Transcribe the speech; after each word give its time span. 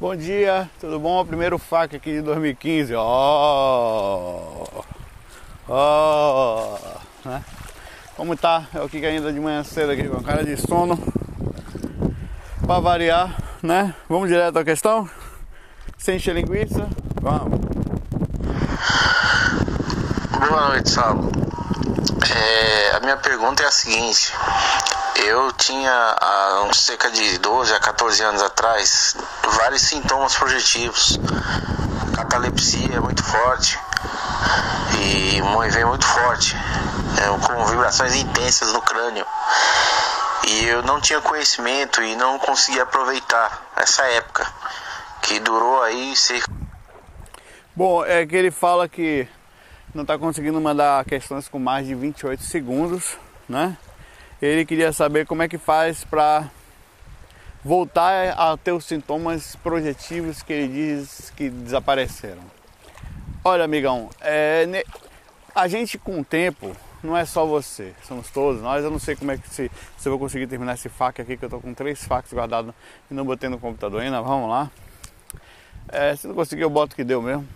Bom 0.00 0.14
dia, 0.14 0.70
tudo 0.80 1.00
bom? 1.00 1.26
Primeiro 1.26 1.58
faca 1.58 1.96
aqui 1.96 2.12
de 2.12 2.22
2015, 2.22 2.94
ó. 2.94 4.84
Ó. 5.68 6.78
Né? 7.24 7.44
Como 8.16 8.36
tá? 8.36 8.68
Eu 8.72 8.84
aqui 8.84 9.04
ainda 9.04 9.32
de 9.32 9.40
manhã 9.40 9.64
cedo 9.64 9.90
aqui 9.90 10.08
com 10.08 10.22
cara 10.22 10.44
de 10.44 10.56
sono. 10.56 10.96
Pra 12.64 12.78
variar, 12.78 13.36
né? 13.60 13.92
Vamos 14.08 14.28
direto 14.28 14.56
à 14.56 14.64
questão? 14.64 15.10
Sem 15.96 16.14
encher 16.14 16.36
linguiça? 16.36 16.88
Vamos. 17.20 17.58
Boa 20.48 20.68
noite, 20.68 20.90
Saulo. 20.90 21.28
É, 22.36 22.96
a 22.96 23.00
minha 23.00 23.16
pergunta 23.16 23.64
é 23.64 23.66
a 23.66 23.72
seguinte: 23.72 24.32
eu 25.24 25.52
tinha 25.52 25.92
há 26.20 26.62
uns 26.68 26.80
cerca 26.80 27.10
de 27.10 27.38
12 27.38 27.72
a 27.74 27.80
14 27.80 28.22
anos 28.22 28.42
atrás 28.42 29.16
vários 29.56 29.82
sintomas 29.82 30.34
projetivos. 30.36 31.18
Catalepsia 32.14 32.96
é 32.96 33.00
muito 33.00 33.22
forte 33.22 33.78
e 35.00 35.40
vem 35.70 35.84
muito 35.84 36.06
forte, 36.06 36.56
é, 36.56 37.46
com 37.46 37.66
vibrações 37.66 38.14
intensas 38.14 38.72
no 38.72 38.80
crânio. 38.80 39.26
E 40.46 40.64
eu 40.64 40.82
não 40.82 41.00
tinha 41.00 41.20
conhecimento 41.20 42.02
e 42.02 42.16
não 42.16 42.38
conseguia 42.38 42.84
aproveitar 42.84 43.66
essa 43.76 44.02
época, 44.04 44.46
que 45.22 45.38
durou 45.40 45.82
aí 45.82 46.16
cerca. 46.16 46.50
Bom, 47.74 48.04
é 48.04 48.24
que 48.26 48.34
ele 48.34 48.50
fala 48.50 48.88
que 48.88 49.28
não 49.94 50.02
está 50.02 50.18
conseguindo 50.18 50.60
mandar 50.60 51.04
questões 51.04 51.48
com 51.48 51.58
mais 51.58 51.86
de 51.86 51.94
28 51.94 52.42
segundos, 52.42 53.16
né? 53.48 53.76
Ele 54.40 54.64
queria 54.64 54.92
saber 54.92 55.26
como 55.26 55.42
é 55.42 55.48
que 55.48 55.58
faz 55.58 56.04
para 56.04 56.48
voltar 57.64 58.34
a 58.38 58.56
ter 58.56 58.72
os 58.72 58.84
sintomas 58.84 59.56
projetivos 59.56 60.42
que 60.42 60.52
ele 60.52 60.68
diz 60.68 61.30
que 61.30 61.50
desapareceram. 61.50 62.42
Olha, 63.44 63.64
amigão, 63.64 64.10
é, 64.20 64.84
a 65.54 65.66
gente 65.66 65.98
com 65.98 66.20
o 66.20 66.24
tempo, 66.24 66.76
não 67.02 67.16
é 67.16 67.24
só 67.24 67.44
você, 67.44 67.94
somos 68.06 68.30
todos 68.30 68.62
nós. 68.62 68.84
Eu 68.84 68.90
não 68.90 68.98
sei 68.98 69.16
como 69.16 69.32
é 69.32 69.38
que 69.38 69.48
se, 69.48 69.70
se 69.96 70.08
eu 70.08 70.12
vou 70.12 70.18
conseguir 70.18 70.46
terminar 70.46 70.74
esse 70.74 70.88
fac 70.88 71.20
aqui, 71.20 71.36
que 71.36 71.44
eu 71.44 71.50
tô 71.50 71.60
com 71.60 71.74
três 71.74 72.04
facs 72.04 72.32
guardados 72.32 72.72
e 73.10 73.14
não 73.14 73.24
botei 73.24 73.48
no 73.48 73.58
computador 73.58 74.02
ainda. 74.02 74.22
Vamos 74.22 74.48
lá. 74.48 74.70
É, 75.88 76.14
se 76.14 76.28
não 76.28 76.34
conseguir, 76.34 76.62
eu 76.62 76.70
boto 76.70 76.94
que 76.94 77.02
deu 77.02 77.20
mesmo. 77.20 77.48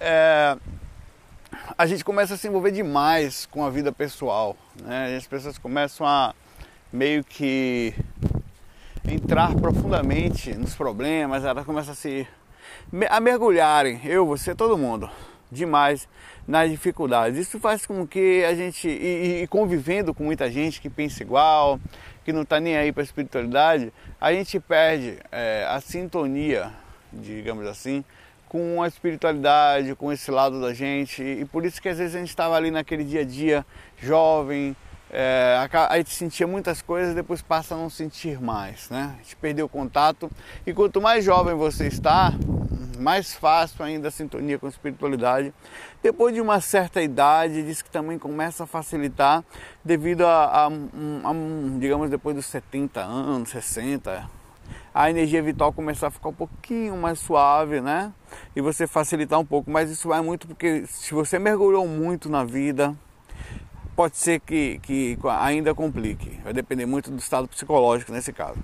É, 0.00 0.56
a 1.76 1.86
gente 1.86 2.04
começa 2.04 2.34
a 2.34 2.36
se 2.36 2.48
envolver 2.48 2.70
demais 2.70 3.46
com 3.46 3.64
a 3.64 3.70
vida 3.70 3.92
pessoal. 3.92 4.56
Né? 4.82 5.16
As 5.16 5.26
pessoas 5.26 5.58
começam 5.58 6.06
a 6.06 6.34
meio 6.92 7.22
que 7.24 7.94
entrar 9.06 9.54
profundamente 9.54 10.54
nos 10.54 10.74
problemas, 10.74 11.44
elas 11.44 11.64
começam 11.64 11.92
a 11.92 11.96
se 11.96 12.26
a 13.08 13.20
mergulharem, 13.20 14.00
eu, 14.04 14.26
você, 14.26 14.54
todo 14.54 14.76
mundo, 14.78 15.10
demais 15.50 16.08
nas 16.46 16.70
dificuldades. 16.70 17.38
Isso 17.38 17.58
faz 17.58 17.84
com 17.84 18.06
que 18.06 18.44
a 18.44 18.54
gente, 18.54 18.88
e, 18.88 19.42
e 19.42 19.46
convivendo 19.46 20.14
com 20.14 20.24
muita 20.24 20.50
gente 20.50 20.80
que 20.80 20.88
pensa 20.88 21.22
igual, 21.22 21.78
que 22.24 22.32
não 22.32 22.42
está 22.42 22.60
nem 22.60 22.76
aí 22.76 22.92
para 22.92 23.02
a 23.02 23.04
espiritualidade, 23.04 23.92
a 24.20 24.32
gente 24.32 24.58
perde 24.60 25.18
é, 25.30 25.66
a 25.68 25.80
sintonia, 25.80 26.72
digamos 27.12 27.66
assim, 27.66 28.04
com 28.48 28.82
a 28.82 28.88
espiritualidade, 28.88 29.94
com 29.94 30.12
esse 30.12 30.30
lado 30.30 30.60
da 30.60 30.72
gente. 30.72 31.22
E 31.22 31.44
por 31.44 31.64
isso 31.64 31.80
que 31.80 31.88
às 31.88 31.98
vezes 31.98 32.14
a 32.14 32.18
gente 32.18 32.28
estava 32.28 32.54
ali 32.56 32.70
naquele 32.70 33.04
dia 33.04 33.20
a 33.20 33.24
dia, 33.24 33.66
jovem, 33.96 34.74
é, 35.10 35.56
a 35.88 35.96
gente 35.96 36.10
sentia 36.10 36.46
muitas 36.46 36.82
coisas, 36.82 37.14
depois 37.14 37.40
passa 37.40 37.74
a 37.74 37.78
não 37.78 37.88
sentir 37.88 38.40
mais, 38.40 38.90
né? 38.90 39.14
A 39.14 39.22
gente 39.22 39.36
perdeu 39.36 39.66
o 39.66 39.68
contato. 39.68 40.30
E 40.66 40.72
quanto 40.74 41.00
mais 41.00 41.24
jovem 41.24 41.54
você 41.54 41.86
está, 41.86 42.34
mais 42.98 43.34
fácil 43.34 43.84
ainda 43.84 44.08
a 44.08 44.10
sintonia 44.10 44.58
com 44.58 44.66
a 44.66 44.68
espiritualidade. 44.68 45.54
Depois 46.02 46.34
de 46.34 46.40
uma 46.40 46.60
certa 46.60 47.00
idade, 47.00 47.62
diz 47.62 47.80
que 47.80 47.90
também 47.90 48.18
começa 48.18 48.64
a 48.64 48.66
facilitar 48.66 49.42
devido 49.84 50.26
a, 50.26 50.44
a, 50.44 50.66
a, 50.66 50.68
a 50.68 51.78
digamos, 51.78 52.10
depois 52.10 52.36
dos 52.36 52.46
70 52.46 53.00
anos, 53.00 53.50
60, 53.50 54.28
a 54.98 55.08
energia 55.08 55.40
vital 55.40 55.72
começar 55.72 56.08
a 56.08 56.10
ficar 56.10 56.30
um 56.30 56.34
pouquinho 56.34 56.96
mais 56.96 57.20
suave, 57.20 57.80
né? 57.80 58.12
E 58.56 58.60
você 58.60 58.84
facilitar 58.84 59.38
um 59.38 59.44
pouco, 59.44 59.70
mas 59.70 59.88
isso 59.88 60.08
vai 60.08 60.20
muito 60.20 60.48
porque 60.48 60.84
se 60.88 61.14
você 61.14 61.38
mergulhou 61.38 61.86
muito 61.86 62.28
na 62.28 62.42
vida, 62.42 62.96
pode 63.94 64.16
ser 64.16 64.40
que, 64.40 64.80
que 64.80 65.16
ainda 65.38 65.72
complique. 65.72 66.40
Vai 66.42 66.52
depender 66.52 66.84
muito 66.84 67.12
do 67.12 67.18
estado 67.18 67.46
psicológico 67.46 68.10
nesse 68.10 68.32
caso. 68.32 68.58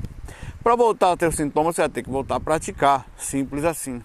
Para 0.60 0.74
voltar 0.74 1.12
a 1.12 1.16
ter 1.16 1.28
os 1.28 1.36
sintomas, 1.36 1.76
você 1.76 1.82
vai 1.82 1.88
ter 1.88 2.02
que 2.02 2.10
voltar 2.10 2.34
a 2.34 2.40
praticar, 2.40 3.06
simples 3.16 3.62
assim. 3.62 4.02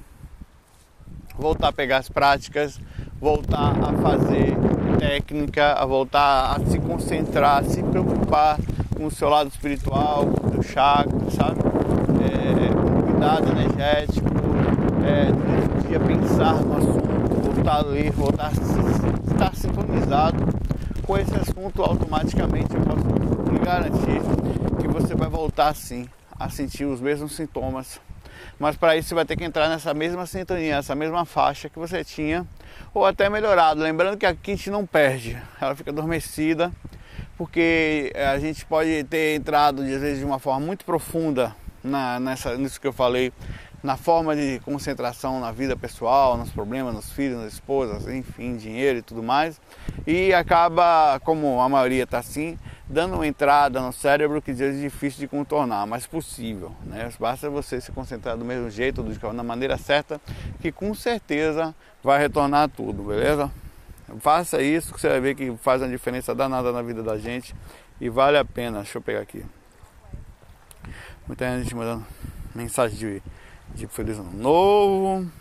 Voltar 1.35 1.69
a 1.69 1.73
pegar 1.73 1.97
as 1.97 2.09
práticas, 2.09 2.79
voltar 3.19 3.72
a 3.72 3.91
fazer 4.03 4.56
técnica, 5.00 5.73
a 5.73 5.84
voltar 5.84 6.56
a 6.56 6.59
se 6.63 6.78
concentrar, 6.78 7.62
a 7.62 7.63
se 7.63 7.81
preocupar 7.81 8.59
com 8.95 9.07
o 9.07 9.12
seu 9.12 9.29
lado 9.29 9.47
espiritual, 9.47 10.28
com 10.28 10.47
o 10.47 10.51
seu 10.51 10.62
chakra, 10.62 11.31
sabe? 11.31 11.69
É, 13.19 13.22
cuidado 13.22 13.52
energético, 13.52 14.30
é, 15.06 15.25
no 15.25 15.88
dia 15.90 16.00
pensar 16.00 16.53
no 16.53 16.78
assunto, 16.78 17.41
voltar 17.41 17.75
a 17.75 17.81
ler, 17.81 18.12
voltar 18.12 18.47
a 18.47 19.31
estar 19.31 19.56
sintonizado 19.56 20.38
com 21.06 21.18
esse 21.18 21.35
assunto 21.35 21.84
automaticamente 21.84 22.74
eu 22.74 22.81
posso 22.81 23.52
lhe 23.52 23.59
garantir 23.59 24.22
que 24.80 24.88
você 24.88 25.16
vai 25.16 25.28
voltar 25.28 25.75
sim 25.75 26.07
a 26.40 26.50
sentir 26.50 26.85
os 26.85 27.02
mesmos 27.02 27.35
sintomas. 27.35 28.00
Mas 28.57 28.78
para 28.78 28.96
isso 28.96 29.09
você 29.09 29.16
vai 29.16 29.25
ter 29.25 29.36
que 29.36 29.44
entrar 29.44 29.68
nessa 29.68 29.94
mesma 29.94 30.25
sintonia, 30.25 30.78
nessa 30.78 30.96
mesma 30.96 31.25
faixa 31.25 31.68
que 31.68 31.78
você 31.78 32.06
tinha, 32.06 32.47
ou 32.94 33.06
até 33.06 33.30
melhorado. 33.30 33.81
Lembrando 33.81 34.18
que 34.18 34.25
a 34.25 34.34
gente 34.41 34.69
não 34.69 34.86
perde, 34.86 35.38
ela 35.59 35.75
fica 35.75 35.91
adormecida 35.91 36.72
porque 37.38 38.12
eh, 38.16 38.28
a 38.28 38.40
gente 38.40 38.66
pode 38.66 39.03
ter 39.06 39.36
entrado 39.36 39.81
às 39.81 39.88
vezes 39.88 40.19
de 40.19 40.25
uma 40.25 40.40
forma 40.40 40.66
muito 40.66 40.86
profunda 40.86 41.53
na, 41.84 42.19
nessa, 42.19 42.57
nisso 42.57 42.79
que 42.79 42.88
eu 42.88 42.94
falei, 42.94 43.31
na 43.81 43.95
forma 43.95 44.35
de 44.35 44.59
concentração 44.66 45.40
na 45.40 45.51
vida 45.51 45.75
pessoal, 45.75 46.38
nos 46.38 46.50
problemas, 46.50 46.94
nos 46.94 47.12
filhos, 47.12 47.40
nas 47.40 47.53
esposas, 47.53 48.07
enfim, 48.07 48.57
dinheiro 48.57 49.00
e 49.00 49.01
tudo 49.01 49.23
mais, 49.23 49.59
e 50.06 50.34
acaba, 50.34 51.19
como 51.23 51.62
a 51.62 51.69
maioria 51.69 52.03
está 52.03 52.19
assim, 52.19 52.57
dando 52.88 53.16
uma 53.16 53.28
entrada 53.28 53.79
no 53.79 53.94
cérebro 53.94 54.41
que 54.41 54.51
às 54.51 54.59
vezes 54.59 54.79
é 54.79 54.84
difícil 54.84 55.19
de 55.19 55.28
contornar, 55.28 55.85
mas 55.85 56.06
possível. 56.06 56.72
Né? 56.85 57.09
Basta 57.19 57.50
você 57.50 57.79
se 57.79 57.91
concentrar 57.91 58.35
do 58.35 58.44
mesmo 58.44 58.69
jeito, 58.69 59.03
da 59.03 59.44
maneira 59.44 59.78
certa, 59.78 60.19
que 60.59 60.72
com 60.72 60.94
certeza 60.94 61.73
vai 62.03 62.19
retornar 62.19 62.69
tudo, 62.69 63.03
beleza? 63.03 63.50
Faça 64.19 64.62
isso 64.62 64.94
que 64.94 65.00
você 65.00 65.07
vai 65.07 65.22
ver 65.22 65.35
que 65.35 65.56
faz 65.57 65.81
uma 65.81 65.88
diferença 65.88 66.34
danada 66.34 66.72
na 66.72 66.81
vida 66.81 67.03
da 67.03 67.18
gente 67.18 67.56
e 68.01 68.09
vale 68.09 68.38
a 68.38 68.45
pena. 68.45 68.79
Deixa 68.79 68.97
eu 68.97 69.01
pegar 69.01 69.22
aqui. 69.22 69.45
Muita 71.29 71.45
gente 71.59 71.75
mandando 71.75 72.06
mensagem 72.56 72.97
de, 72.97 73.23
de 73.75 73.85
feliz 73.85 74.17
ano 74.17 74.34
novo. 74.34 75.31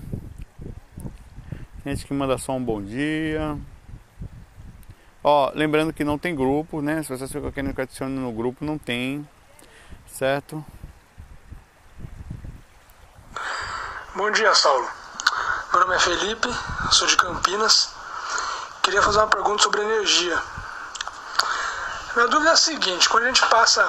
Gente 1.82 2.04
que 2.04 2.12
manda 2.12 2.36
só 2.36 2.52
um 2.52 2.62
bom 2.62 2.82
dia. 2.82 3.58
Ó, 5.24 5.50
lembrando 5.54 5.94
que 5.94 6.04
não 6.04 6.18
tem 6.18 6.34
grupo, 6.36 6.82
né? 6.82 7.02
Se 7.02 7.08
você 7.08 7.26
ficam 7.26 7.50
querendo 7.50 7.74
que 7.74 7.80
adicione 7.80 8.20
no 8.20 8.30
grupo, 8.30 8.66
não 8.66 8.76
tem. 8.76 9.26
Certo? 10.06 10.62
Bom 14.14 14.30
dia, 14.30 14.54
Saulo. 14.54 14.86
Meu 15.72 15.80
nome 15.80 15.96
é 15.96 15.98
Felipe, 15.98 16.48
sou 16.90 17.06
de 17.06 17.16
Campinas 17.16 17.96
queria 18.82 19.02
fazer 19.02 19.18
uma 19.18 19.28
pergunta 19.28 19.62
sobre 19.62 19.82
energia. 19.82 20.42
Minha 22.14 22.28
dúvida 22.28 22.50
é 22.50 22.52
a 22.52 22.56
seguinte: 22.56 23.08
quando 23.08 23.24
a 23.24 23.26
gente 23.28 23.46
passa 23.46 23.82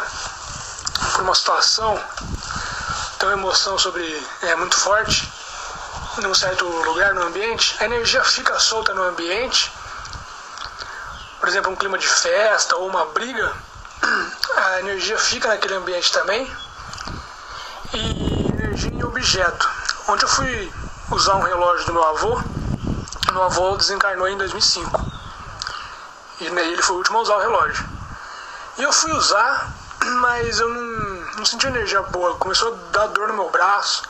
por 1.19 1.23
uma 1.25 1.35
situação, 1.35 2.01
tem 3.19 3.27
uma 3.27 3.37
emoção 3.37 3.77
sobre 3.77 4.25
é 4.41 4.55
muito 4.55 4.77
forte 4.77 5.29
num 6.19 6.33
certo 6.33 6.65
lugar 6.65 7.13
no 7.13 7.23
ambiente, 7.23 7.75
a 7.81 7.85
energia 7.85 8.23
fica 8.23 8.57
solta 8.57 8.93
no 8.93 9.03
ambiente. 9.03 9.69
Por 11.37 11.49
exemplo, 11.49 11.71
um 11.71 11.75
clima 11.75 11.97
de 11.97 12.07
festa 12.07 12.77
ou 12.77 12.87
uma 12.87 13.05
briga, 13.07 13.53
a 14.55 14.79
energia 14.79 15.17
fica 15.17 15.49
naquele 15.49 15.75
ambiente 15.75 16.09
também. 16.11 16.49
E 17.93 18.53
energia 18.53 18.89
em 18.89 19.03
objeto. 19.03 19.69
Onde 20.07 20.23
eu 20.23 20.29
fui 20.29 20.73
usar 21.11 21.35
um 21.35 21.43
relógio 21.43 21.85
do 21.85 21.93
meu 21.93 22.07
avô, 22.07 22.41
meu 23.33 23.43
avô 23.43 23.75
desencarnou 23.75 24.27
em 24.27 24.37
2005. 24.37 25.05
E 26.39 26.45
ele 26.45 26.81
foi 26.81 26.95
o 26.95 26.99
último 26.99 27.17
a 27.17 27.21
usar 27.21 27.35
o 27.35 27.41
relógio. 27.41 27.85
E 28.77 28.83
eu 28.83 28.93
fui 28.93 29.11
usar, 29.11 29.73
mas 30.21 30.59
eu 30.59 30.69
não, 30.69 30.98
não 31.39 31.45
senti 31.45 31.65
energia 31.67 32.01
boa. 32.03 32.35
Começou 32.35 32.73
a 32.73 32.91
dar 32.91 33.07
dor 33.07 33.29
no 33.29 33.33
meu 33.33 33.49
braço 33.49 34.03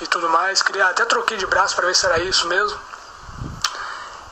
e 0.00 0.06
tudo 0.06 0.28
mais. 0.30 0.62
Queria, 0.62 0.86
até 0.86 1.04
troquei 1.04 1.36
de 1.36 1.46
braço 1.46 1.76
para 1.76 1.86
ver 1.86 1.94
se 1.94 2.06
era 2.06 2.18
isso 2.18 2.48
mesmo. 2.48 2.78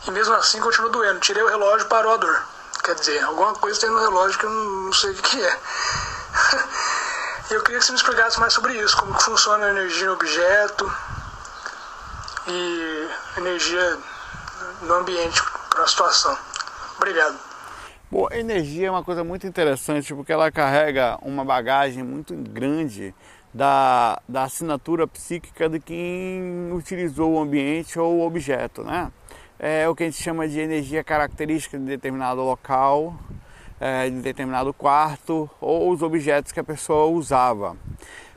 E 0.07 0.11
mesmo 0.11 0.35
assim 0.35 0.61
continuou 0.61 0.91
doendo. 0.91 1.21
Tirei 1.21 1.43
o 1.43 1.49
relógio 1.49 1.87
parou 1.87 2.15
a 2.15 2.17
dor. 2.17 2.43
Quer 2.83 2.95
dizer, 2.97 3.23
alguma 3.23 3.55
coisa 3.55 3.81
tem 3.81 3.91
no 3.91 3.99
relógio 3.99 4.39
que 4.39 4.45
eu 4.45 4.51
não, 4.51 4.93
sei 4.93 5.13
o 5.13 5.15
que 5.15 5.43
é. 5.43 5.61
eu 7.51 7.63
queria 7.63 7.79
que 7.79 7.85
você 7.87 7.93
me 7.93 7.99
explicasse 7.99 8.39
mais 8.41 8.53
sobre 8.53 8.75
isso, 8.75 8.97
como 8.97 9.15
que 9.15 9.25
funciona 9.25 9.67
a 9.67 9.71
energia 9.71 10.07
no 10.09 10.15
objeto 10.15 10.97
e 12.47 13.09
energia 13.39 13.99
no 14.83 14.95
ambiente 14.95 15.43
para 15.71 15.85
a 15.85 15.89
situação. 15.89 16.37
Obrigado. 16.97 17.54
Bom, 18.11 18.29
energia 18.31 18.89
é 18.89 18.91
uma 18.91 19.03
coisa 19.03 19.25
muito 19.25 19.47
interessante 19.47 20.15
porque 20.15 20.33
ela 20.33 20.51
carrega 20.53 21.19
uma 21.23 21.45
bagagem 21.45 22.03
muito 22.03 22.35
grande 22.35 23.15
da, 23.53 24.21
da 24.29 24.45
assinatura 24.45 25.07
psíquica 25.07 25.69
de 25.69 25.81
quem 25.81 26.71
utilizou 26.73 27.33
o 27.33 27.41
ambiente 27.41 27.99
ou 27.99 28.19
o 28.19 28.27
objeto, 28.27 28.83
né? 28.85 29.11
É 29.59 29.89
o 29.89 29.95
que 29.95 30.03
a 30.03 30.07
gente 30.07 30.23
chama 30.23 30.47
de 30.47 30.61
energia 30.61 31.03
característica 31.03 31.79
de 31.79 31.85
determinado 31.85 32.43
local, 32.43 33.17
é, 33.81 34.11
de 34.11 34.21
determinado 34.21 34.73
quarto 34.75 35.49
ou 35.61 35.91
os 35.91 36.03
objetos 36.03 36.53
que 36.53 36.61
a 36.61 36.65
pessoa 36.65 37.07
usava. 37.07 37.77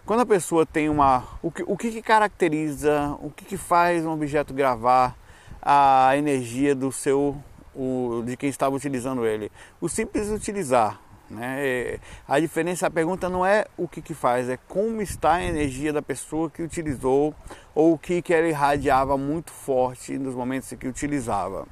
Quando 0.06 0.22
a 0.22 0.25
pessoa 0.25 0.66
tem 0.66 0.88
uma. 0.88 1.24
O 1.42 1.52
que, 1.52 1.64
o 1.68 1.75
que, 1.75 1.92
que 1.92 2.02
caracteriza, 2.02 3.18
o 3.22 3.30
que, 3.30 3.44
que 3.44 3.58
faz 3.58 4.06
um 4.06 4.14
objeto 4.14 4.54
gravar 4.54 5.16
a 5.62 6.16
energia 6.16 6.74
do 6.74 6.92
seu. 6.92 7.36
O, 7.78 8.24
de 8.26 8.36
quem 8.36 8.50
estava 8.50 8.76
utilizando 8.76 9.26
ele? 9.26 9.52
O 9.80 9.88
simples 9.88 10.30
utilizar. 10.30 11.00
Né? 11.30 12.00
A 12.28 12.40
diferença, 12.40 12.88
a 12.88 12.90
pergunta 12.90 13.30
não 13.30 13.46
é 13.46 13.66
o 13.78 13.88
que, 13.88 14.02
que 14.02 14.14
faz, 14.14 14.50
é 14.50 14.58
como 14.68 15.02
está 15.02 15.34
a 15.34 15.44
energia 15.44 15.92
da 15.92 16.02
pessoa 16.02 16.50
que 16.50 16.64
utilizou 16.64 17.36
ou 17.76 17.94
o 17.94 17.98
que, 17.98 18.22
que 18.22 18.34
ela 18.34 18.48
irradiava 18.48 19.18
muito 19.18 19.52
forte 19.52 20.18
nos 20.18 20.34
momentos 20.34 20.72
em 20.72 20.78
que 20.78 20.88
utilizava. 20.88 21.68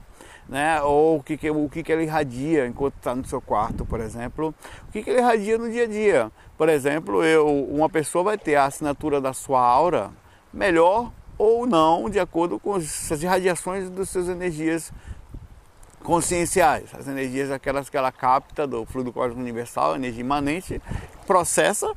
Né? 0.48 0.80
Ou 0.82 1.18
o 1.18 1.24
que, 1.24 1.38
que, 1.38 1.50
o 1.50 1.70
que, 1.70 1.82
que 1.82 1.92
ela 1.92 2.04
irradia 2.04 2.68
enquanto 2.68 2.96
está 2.98 3.16
no 3.16 3.26
seu 3.26 3.42
quarto, 3.42 3.86
por 3.86 4.00
exemplo. 4.00 4.54
O 4.88 4.92
que, 4.92 5.02
que 5.02 5.10
ele 5.10 5.20
irradia 5.20 5.58
no 5.58 5.72
dia 5.72 5.86
a 5.86 5.88
dia. 5.88 6.32
Por 6.58 6.70
exemplo, 6.70 7.24
eu, 7.24 7.48
uma 7.48 7.90
pessoa 7.90 8.24
vai 8.24 8.38
ter 8.38 8.56
a 8.56 8.66
assinatura 8.66 9.20
da 9.20 9.34
sua 9.34 9.62
aura 9.62 10.12
melhor 10.54 11.12
ou 11.38 11.66
não, 11.66 12.10
de 12.10 12.20
acordo 12.20 12.60
com 12.60 12.76
as 12.76 13.10
irradiações 13.22 13.90
das 13.90 14.10
suas 14.10 14.30
energias 14.30 14.92
conscienciais, 16.06 16.94
as 16.94 17.08
energias 17.08 17.50
aquelas 17.50 17.90
que 17.90 17.98
ela 17.98 18.12
capta 18.12 18.68
do 18.68 18.86
fluido 18.86 19.12
cósmico 19.12 19.42
universal, 19.42 19.96
energia 19.96 20.22
imanente, 20.22 20.80
processa 21.26 21.92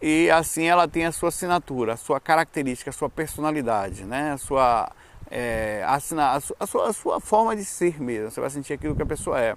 e 0.00 0.30
assim 0.30 0.64
ela 0.64 0.86
tem 0.86 1.06
a 1.06 1.12
sua 1.12 1.30
assinatura, 1.30 1.94
a 1.94 1.96
sua 1.96 2.20
característica, 2.20 2.90
a 2.90 2.92
sua 2.92 3.08
personalidade, 3.08 4.04
né? 4.04 4.32
a, 4.32 4.38
sua, 4.38 4.92
é, 5.30 5.82
assina, 5.86 6.32
a, 6.32 6.40
sua, 6.40 6.56
a, 6.60 6.66
sua, 6.66 6.88
a 6.88 6.92
sua 6.92 7.20
forma 7.20 7.56
de 7.56 7.64
ser 7.64 8.00
mesmo, 8.00 8.30
você 8.30 8.38
vai 8.40 8.50
sentir 8.50 8.74
aquilo 8.74 8.94
que 8.94 9.02
a 9.02 9.06
pessoa 9.06 9.40
é. 9.40 9.56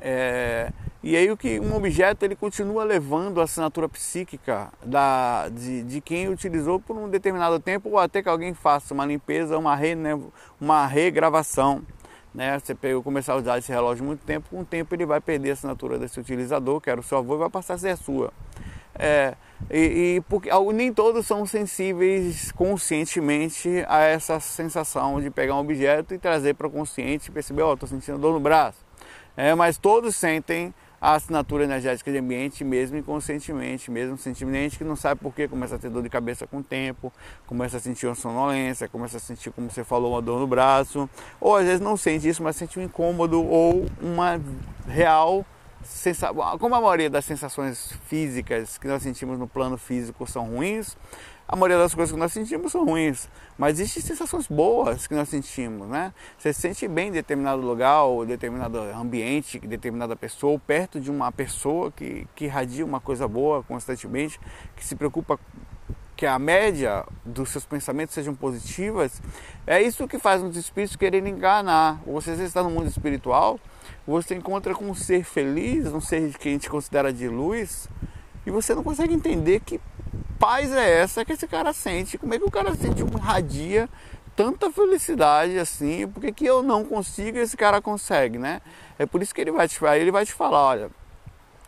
é 0.00 0.72
e 1.00 1.16
aí 1.16 1.30
o 1.30 1.36
que 1.36 1.60
um 1.60 1.76
objeto 1.76 2.24
ele 2.24 2.34
continua 2.34 2.82
levando 2.82 3.40
a 3.40 3.44
assinatura 3.44 3.88
psíquica 3.88 4.72
da, 4.84 5.48
de, 5.48 5.84
de 5.84 6.00
quem 6.00 6.28
utilizou 6.28 6.80
por 6.80 6.96
um 6.96 7.08
determinado 7.08 7.60
tempo 7.60 7.88
ou 7.88 7.98
até 7.98 8.20
que 8.20 8.28
alguém 8.28 8.52
faça 8.52 8.92
uma 8.92 9.06
limpeza, 9.06 9.56
uma, 9.56 9.76
re, 9.76 9.94
né, 9.94 10.18
uma 10.60 10.86
regravação 10.86 11.82
né? 12.34 12.58
Você 12.58 12.74
pegou, 12.74 13.02
começar 13.02 13.34
a 13.34 13.36
usar 13.36 13.58
esse 13.58 13.70
relógio 13.70 14.04
muito 14.04 14.24
tempo, 14.24 14.48
com 14.50 14.60
o 14.60 14.64
tempo 14.64 14.94
ele 14.94 15.06
vai 15.06 15.20
perder 15.20 15.50
a 15.50 15.52
assinatura 15.54 15.98
desse 15.98 16.18
utilizador, 16.18 16.80
que 16.80 16.90
era 16.90 17.00
o 17.00 17.02
seu 17.02 17.18
avô, 17.18 17.34
e 17.34 17.38
vai 17.38 17.50
passar 17.50 17.74
a 17.74 17.78
ser 17.78 17.90
a 17.90 17.96
sua. 17.96 18.32
É, 18.94 19.34
e, 19.70 20.16
e, 20.16 20.20
porque 20.28 20.50
nem 20.74 20.92
todos 20.92 21.26
são 21.26 21.46
sensíveis 21.46 22.52
conscientemente 22.52 23.84
a 23.88 24.00
essa 24.00 24.38
sensação 24.38 25.20
de 25.20 25.30
pegar 25.30 25.54
um 25.54 25.60
objeto 25.60 26.14
e 26.14 26.18
trazer 26.18 26.54
para 26.54 26.66
o 26.66 26.70
consciente 26.70 27.30
e 27.30 27.32
perceber, 27.32 27.62
ó, 27.62 27.70
oh, 27.70 27.74
estou 27.74 27.88
sentindo 27.88 28.18
dor 28.18 28.34
no 28.34 28.40
braço. 28.40 28.84
É, 29.36 29.54
mas 29.54 29.78
todos 29.78 30.14
sentem 30.14 30.74
a 31.02 31.14
assinatura 31.14 31.64
energética 31.64 32.12
de 32.12 32.18
ambiente, 32.18 32.62
mesmo 32.62 32.96
inconscientemente, 32.96 33.90
mesmo 33.90 34.16
sentimentalmente, 34.16 34.78
que 34.78 34.84
não 34.84 34.94
sabe 34.94 35.20
por 35.20 35.34
que 35.34 35.48
começa 35.48 35.74
a 35.74 35.78
ter 35.78 35.90
dor 35.90 36.00
de 36.00 36.08
cabeça 36.08 36.46
com 36.46 36.58
o 36.58 36.62
tempo, 36.62 37.12
começa 37.44 37.78
a 37.78 37.80
sentir 37.80 38.06
uma 38.06 38.14
sonolência, 38.14 38.86
começa 38.86 39.16
a 39.16 39.20
sentir, 39.20 39.50
como 39.50 39.68
você 39.68 39.82
falou, 39.82 40.12
uma 40.12 40.22
dor 40.22 40.38
no 40.38 40.46
braço, 40.46 41.10
ou 41.40 41.56
às 41.56 41.64
vezes 41.64 41.80
não 41.80 41.96
sente 41.96 42.28
isso, 42.28 42.40
mas 42.40 42.54
sente 42.54 42.78
um 42.78 42.82
incômodo 42.84 43.44
ou 43.44 43.84
uma 44.00 44.40
real 44.86 45.44
sensação. 45.82 46.36
Como 46.60 46.72
a 46.76 46.80
maioria 46.80 47.10
das 47.10 47.24
sensações 47.24 47.92
físicas 48.06 48.78
que 48.78 48.86
nós 48.86 49.02
sentimos 49.02 49.40
no 49.40 49.48
plano 49.48 49.76
físico 49.76 50.24
são 50.24 50.50
ruins, 50.50 50.96
a 51.52 51.56
maioria 51.56 51.76
das 51.76 51.94
coisas 51.94 52.10
que 52.10 52.18
nós 52.18 52.32
sentimos 52.32 52.72
são 52.72 52.82
ruins, 52.82 53.28
mas 53.58 53.78
existem 53.78 54.02
sensações 54.02 54.46
boas 54.46 55.06
que 55.06 55.14
nós 55.14 55.28
sentimos, 55.28 55.86
né? 55.86 56.14
Você 56.38 56.50
se 56.50 56.62
sente 56.62 56.88
bem 56.88 57.08
em 57.08 57.12
determinado 57.12 57.60
lugar, 57.60 58.04
ou 58.04 58.24
determinado 58.24 58.78
ambiente, 58.78 59.58
determinada 59.58 60.16
pessoa, 60.16 60.54
ou 60.54 60.58
perto 60.58 60.98
de 60.98 61.10
uma 61.10 61.30
pessoa 61.30 61.92
que, 61.92 62.26
que 62.34 62.46
irradia 62.46 62.82
uma 62.82 63.00
coisa 63.00 63.28
boa 63.28 63.62
constantemente, 63.64 64.40
que 64.74 64.82
se 64.82 64.96
preocupa 64.96 65.38
que 66.16 66.24
a 66.24 66.38
média 66.38 67.04
dos 67.22 67.50
seus 67.50 67.66
pensamentos 67.66 68.14
sejam 68.14 68.34
positivas, 68.34 69.20
é 69.66 69.82
isso 69.82 70.08
que 70.08 70.18
faz 70.18 70.42
os 70.42 70.56
espíritos 70.56 70.96
quererem 70.96 71.34
enganar. 71.34 72.00
Você 72.06 72.32
está 72.32 72.62
no 72.62 72.70
mundo 72.70 72.86
espiritual, 72.86 73.60
você 74.06 74.34
encontra 74.34 74.74
com 74.74 74.86
um 74.86 74.94
ser 74.94 75.22
feliz, 75.22 75.86
um 75.88 76.00
ser 76.00 76.32
que 76.38 76.48
a 76.48 76.52
gente 76.52 76.70
considera 76.70 77.12
de 77.12 77.28
luz, 77.28 77.90
e 78.46 78.50
você 78.50 78.74
não 78.74 78.82
consegue 78.82 79.12
entender 79.12 79.60
que 79.60 79.78
paz 80.42 80.72
é 80.72 81.02
essa 81.02 81.24
que 81.24 81.34
esse 81.34 81.46
cara 81.46 81.72
sente? 81.72 82.18
Como 82.18 82.34
é 82.34 82.38
que 82.38 82.44
o 82.44 82.50
cara 82.50 82.74
sente 82.74 83.00
um 83.00 83.16
radia 83.16 83.88
tanta 84.34 84.72
felicidade 84.72 85.56
assim? 85.56 86.08
Por 86.08 86.20
que, 86.20 86.32
que 86.32 86.44
eu 86.44 86.64
não 86.64 86.84
consigo 86.84 87.38
e 87.38 87.40
esse 87.40 87.56
cara 87.56 87.80
consegue, 87.80 88.38
né? 88.38 88.60
É 88.98 89.06
por 89.06 89.22
isso 89.22 89.32
que 89.32 89.40
ele 89.40 89.52
vai 89.52 89.68
te, 89.68 89.78
ele 89.84 90.10
vai 90.10 90.26
te 90.26 90.32
falar, 90.32 90.66
olha, 90.66 90.90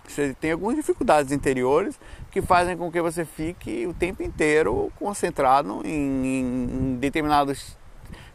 você 0.04 0.34
tem 0.40 0.50
algumas 0.50 0.74
dificuldades 0.74 1.30
interiores 1.30 2.00
que 2.32 2.42
fazem 2.42 2.76
com 2.76 2.90
que 2.90 3.00
você 3.00 3.24
fique 3.24 3.86
o 3.86 3.94
tempo 3.94 4.24
inteiro 4.24 4.90
concentrado 4.98 5.80
em, 5.84 6.26
em 6.26 6.96
determinados 6.96 7.76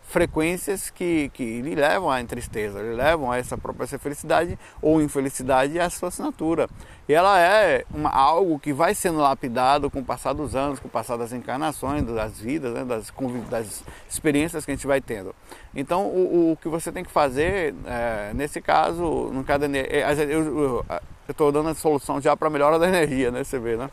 frequências 0.10 0.90
que, 0.90 1.30
que 1.36 1.62
lhe 1.62 1.76
levam 1.76 2.10
à 2.10 2.24
tristeza, 2.24 2.82
lhe 2.82 2.96
levam 2.96 3.32
a 3.32 3.38
essa 3.38 3.56
própria 3.56 3.88
felicidade 4.00 4.58
ou 4.82 5.00
infelicidade 5.00 5.78
e 5.78 5.90
sua 5.92 6.10
assinatura. 6.10 6.68
E 7.08 7.14
ela 7.14 7.40
é 7.40 7.86
uma, 7.94 8.10
algo 8.10 8.58
que 8.58 8.74
vai 8.74 8.96
sendo 8.96 9.20
lapidado 9.20 9.90
com 9.90 10.00
o 10.00 10.04
passar 10.04 10.34
dos 10.34 10.56
anos, 10.56 10.80
com 10.80 10.88
o 10.88 10.92
passar 10.92 11.16
das 11.16 11.32
encarnações, 11.32 12.04
das 12.04 12.40
vidas, 12.40 12.74
né, 12.74 12.84
das, 12.84 13.14
das 13.52 13.84
experiências 14.10 14.66
que 14.66 14.72
a 14.72 14.76
gente 14.76 14.88
vai 14.88 15.00
tendo. 15.00 15.34
Então, 15.76 16.08
o, 16.08 16.54
o 16.54 16.58
que 16.58 16.68
você 16.68 16.92
tem 16.92 17.04
que 17.04 17.12
fazer, 17.12 17.76
é, 17.86 18.32
nesse 18.34 18.60
caso, 18.62 19.30
no 19.32 19.44
caso 19.44 19.66
eu 19.66 20.86
estou 21.30 21.52
dando 21.52 21.70
a 21.70 21.76
solução 21.76 22.20
já 22.20 22.36
para 22.36 22.48
a 22.48 22.52
melhora 22.52 22.80
da 22.80 22.88
energia, 22.88 23.30
né? 23.30 23.44
Você 23.44 23.60
vê, 23.60 23.78
né? 23.78 23.88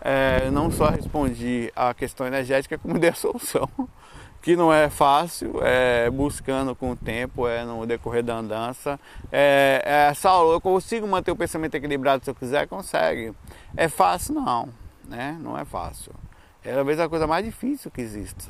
É, 0.00 0.48
não 0.52 0.70
só 0.70 0.88
respondi 0.90 1.72
a 1.74 1.92
questão 1.92 2.24
energética, 2.28 2.78
como 2.78 2.96
dei 2.96 3.10
a 3.10 3.14
solução 3.14 3.68
que 4.48 4.56
não 4.56 4.72
é 4.72 4.88
fácil, 4.88 5.60
é 5.62 6.08
buscando 6.08 6.74
com 6.74 6.92
o 6.92 6.96
tempo, 6.96 7.46
é 7.46 7.66
no 7.66 7.84
decorrer 7.84 8.22
da 8.22 8.38
andança. 8.38 8.98
É, 9.30 9.82
é, 9.84 10.14
Saulo, 10.14 10.54
eu 10.54 10.58
consigo 10.58 11.06
manter 11.06 11.30
o 11.30 11.36
pensamento 11.36 11.74
equilibrado 11.74 12.24
se 12.24 12.30
eu 12.30 12.34
quiser? 12.34 12.66
Consegue. 12.66 13.34
É 13.76 13.88
fácil? 13.88 14.36
Não, 14.36 14.70
né? 15.06 15.36
Não 15.38 15.58
é 15.58 15.66
fácil. 15.66 16.14
É 16.64 16.72
talvez 16.72 16.98
a 16.98 17.10
coisa 17.10 17.26
mais 17.26 17.44
difícil 17.44 17.90
que 17.90 18.00
existe, 18.00 18.48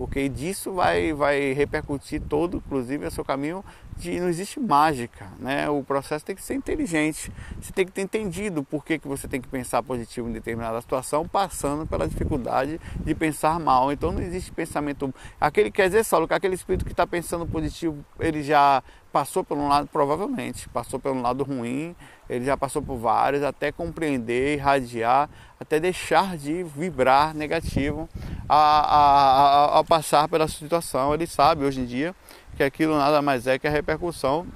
porque 0.00 0.30
disso 0.30 0.72
vai, 0.72 1.12
vai 1.12 1.52
repercutir 1.52 2.22
todo, 2.22 2.56
inclusive, 2.56 3.04
o 3.04 3.10
seu 3.10 3.22
caminho 3.22 3.62
de 3.98 4.18
não 4.18 4.30
existe 4.30 4.58
mágica, 4.58 5.26
né? 5.38 5.68
O 5.68 5.84
processo 5.84 6.24
tem 6.24 6.34
que 6.34 6.40
ser 6.40 6.54
inteligente. 6.54 7.30
Você 7.60 7.70
tem 7.70 7.84
que 7.84 7.92
ter 7.92 8.00
entendido 8.00 8.64
por 8.64 8.82
que, 8.82 8.98
que 8.98 9.06
você 9.06 9.28
tem 9.28 9.42
que 9.42 9.48
pensar 9.48 9.82
positivo 9.82 10.26
em 10.26 10.32
determinada 10.32 10.80
situação, 10.80 11.28
passando 11.28 11.86
pela 11.86 12.08
dificuldade 12.08 12.80
de 13.04 13.14
pensar 13.14 13.60
mal. 13.60 13.92
Então 13.92 14.10
não 14.10 14.22
existe 14.22 14.50
pensamento. 14.50 15.14
Aquele 15.38 15.70
quer 15.70 15.88
dizer, 15.88 16.02
Saulo, 16.02 16.26
que 16.26 16.32
aquele 16.32 16.54
espírito 16.54 16.86
que 16.86 16.92
está 16.92 17.06
pensando 17.06 17.46
positivo, 17.46 18.02
ele 18.18 18.42
já 18.42 18.82
passou 19.12 19.42
por 19.44 19.56
um 19.56 19.68
lado, 19.68 19.88
provavelmente, 19.88 20.68
passou 20.68 20.98
pelo 20.98 21.20
lado 21.20 21.44
ruim, 21.44 21.94
ele 22.28 22.44
já 22.44 22.56
passou 22.56 22.80
por 22.80 22.96
vários, 22.96 23.42
até 23.42 23.72
compreender, 23.72 24.54
irradiar, 24.54 25.28
até 25.58 25.80
deixar 25.80 26.36
de 26.36 26.62
vibrar 26.62 27.34
negativo 27.34 28.08
a, 28.48 28.56
a, 28.56 29.76
a, 29.76 29.78
a 29.80 29.84
passar 29.84 30.28
pela 30.28 30.46
situação. 30.48 31.12
Ele 31.12 31.26
sabe 31.26 31.64
hoje 31.64 31.80
em 31.80 31.86
dia 31.86 32.14
que 32.56 32.62
aquilo 32.62 32.96
nada 32.96 33.20
mais 33.20 33.46
é 33.46 33.58
que 33.58 33.66
a 33.66 33.70
repercussão 33.70 34.46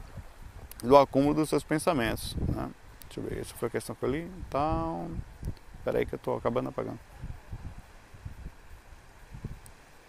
do 0.82 0.96
acúmulo 0.96 1.34
dos 1.34 1.48
seus 1.48 1.64
pensamentos. 1.64 2.36
Né? 2.36 2.70
Deixa 3.08 3.20
eu 3.20 3.24
ver, 3.24 3.40
essa 3.40 3.54
foi 3.54 3.68
a 3.68 3.70
questão 3.70 3.94
que 3.94 4.04
eu 4.04 4.10
li. 4.10 4.30
Então, 4.46 5.10
aí 5.86 6.06
que 6.06 6.14
eu 6.14 6.16
estou 6.16 6.36
acabando 6.36 6.68
apagando. 6.68 6.98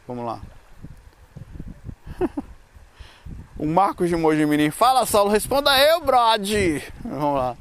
Vamos 0.07 0.25
lá. 0.25 0.41
o 3.57 3.65
Marcos 3.65 4.09
de 4.09 4.15
Mojimirim. 4.15 4.71
Fala, 4.71 5.05
Saulo, 5.05 5.31
responda 5.31 5.77
eu, 5.77 6.01
Brad. 6.01 6.49
Vamos 7.03 7.39
lá. 7.39 7.55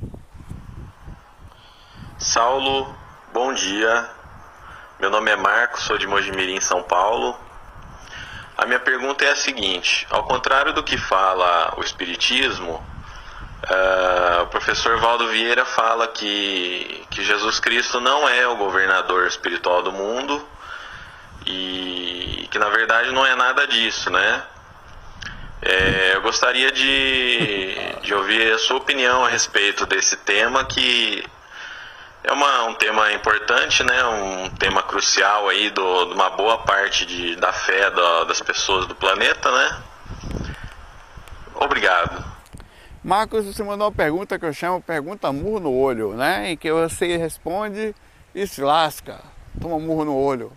Saulo, 2.19 2.95
bom 3.33 3.53
dia. 3.53 4.11
Meu 4.99 5.11
nome 5.11 5.31
é 5.31 5.37
Marcos, 5.37 5.83
sou 5.83 5.99
de 5.99 6.07
Mojimirim, 6.07 6.61
São 6.61 6.83
Paulo. 6.83 7.37
A 8.57 8.67
minha 8.67 8.81
pergunta 8.81 9.25
é 9.25 9.31
a 9.31 9.37
seguinte: 9.37 10.07
ao 10.11 10.25
contrário 10.25 10.73
do 10.73 10.83
que 10.83 10.97
fala 10.97 11.75
o 11.77 11.81
Espiritismo, 11.81 12.83
Uh, 13.65 14.43
o 14.43 14.47
professor 14.49 14.99
Valdo 14.99 15.27
Vieira 15.29 15.65
fala 15.65 16.07
que, 16.09 17.03
que 17.09 17.25
Jesus 17.25 17.59
Cristo 17.59 17.99
não 17.99 18.29
é 18.29 18.47
o 18.47 18.57
governador 18.57 19.27
espiritual 19.27 19.83
do 19.83 19.91
mundo 19.91 20.47
e 21.47 22.47
que 22.51 22.59
na 22.59 22.69
verdade 22.69 23.11
não 23.11 23.25
é 23.25 23.35
nada 23.35 23.67
disso, 23.67 24.11
né? 24.11 24.43
É, 25.67 26.15
eu 26.15 26.21
gostaria 26.21 26.71
de, 26.71 27.75
de 28.03 28.13
ouvir 28.13 28.53
a 28.53 28.59
sua 28.59 28.77
opinião 28.77 29.25
a 29.25 29.31
respeito 29.31 29.87
desse 29.87 30.15
tema 30.15 30.63
que 30.67 31.25
é 32.23 32.33
uma, 32.33 32.65
um 32.65 32.75
tema 32.75 33.11
importante, 33.13 33.83
né? 33.83 34.05
Um 34.05 34.51
tema 34.51 34.83
crucial 34.83 35.49
aí 35.49 35.71
do, 35.71 36.05
de 36.05 36.13
uma 36.13 36.29
boa 36.31 36.59
parte 36.59 37.07
de, 37.07 37.35
da 37.37 37.51
fé 37.51 37.91
da, 37.91 38.25
das 38.25 38.43
pessoas 38.43 38.87
do 38.87 38.95
planeta, 38.95 39.51
né? 39.51 39.83
Obrigado. 41.55 42.23
Marcos, 43.03 43.47
você 43.47 43.63
mandou 43.63 43.87
uma 43.87 43.93
pergunta 43.93 44.39
que 44.39 44.45
eu 44.45 44.53
chamo 44.53 44.83
pergunta 44.83 45.33
murro 45.33 45.61
no 45.61 45.73
olho, 45.73 46.13
né? 46.13 46.51
Em 46.51 46.57
que 46.59 46.71
você 46.71 47.17
responde 47.17 47.95
e 48.35 48.47
se 48.47 48.61
lasca, 48.61 49.21
toma 49.59 49.79
murro 49.79 50.05
no 50.05 50.17
olho. 50.17 50.53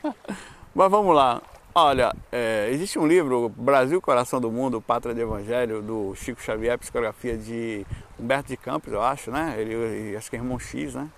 Mas 0.74 0.90
vamos 0.90 1.14
lá. 1.14 1.42
Olha, 1.74 2.14
é, 2.30 2.68
existe 2.70 2.98
um 2.98 3.06
livro, 3.06 3.48
Brasil, 3.48 3.98
Coração 3.98 4.38
do 4.38 4.52
Mundo, 4.52 4.78
Pátria 4.78 5.14
de 5.14 5.22
Evangelho, 5.22 5.80
do 5.80 6.14
Chico 6.14 6.42
Xavier, 6.42 6.78
psicografia 6.78 7.34
de 7.34 7.86
Humberto 8.20 8.48
de 8.48 8.58
Campos, 8.58 8.92
eu 8.92 9.00
acho, 9.00 9.30
né? 9.30 9.54
Ele, 9.56 10.14
acho 10.14 10.28
que 10.28 10.36
é 10.36 10.38
irmão 10.38 10.58
X, 10.58 10.94
né? 10.94 11.08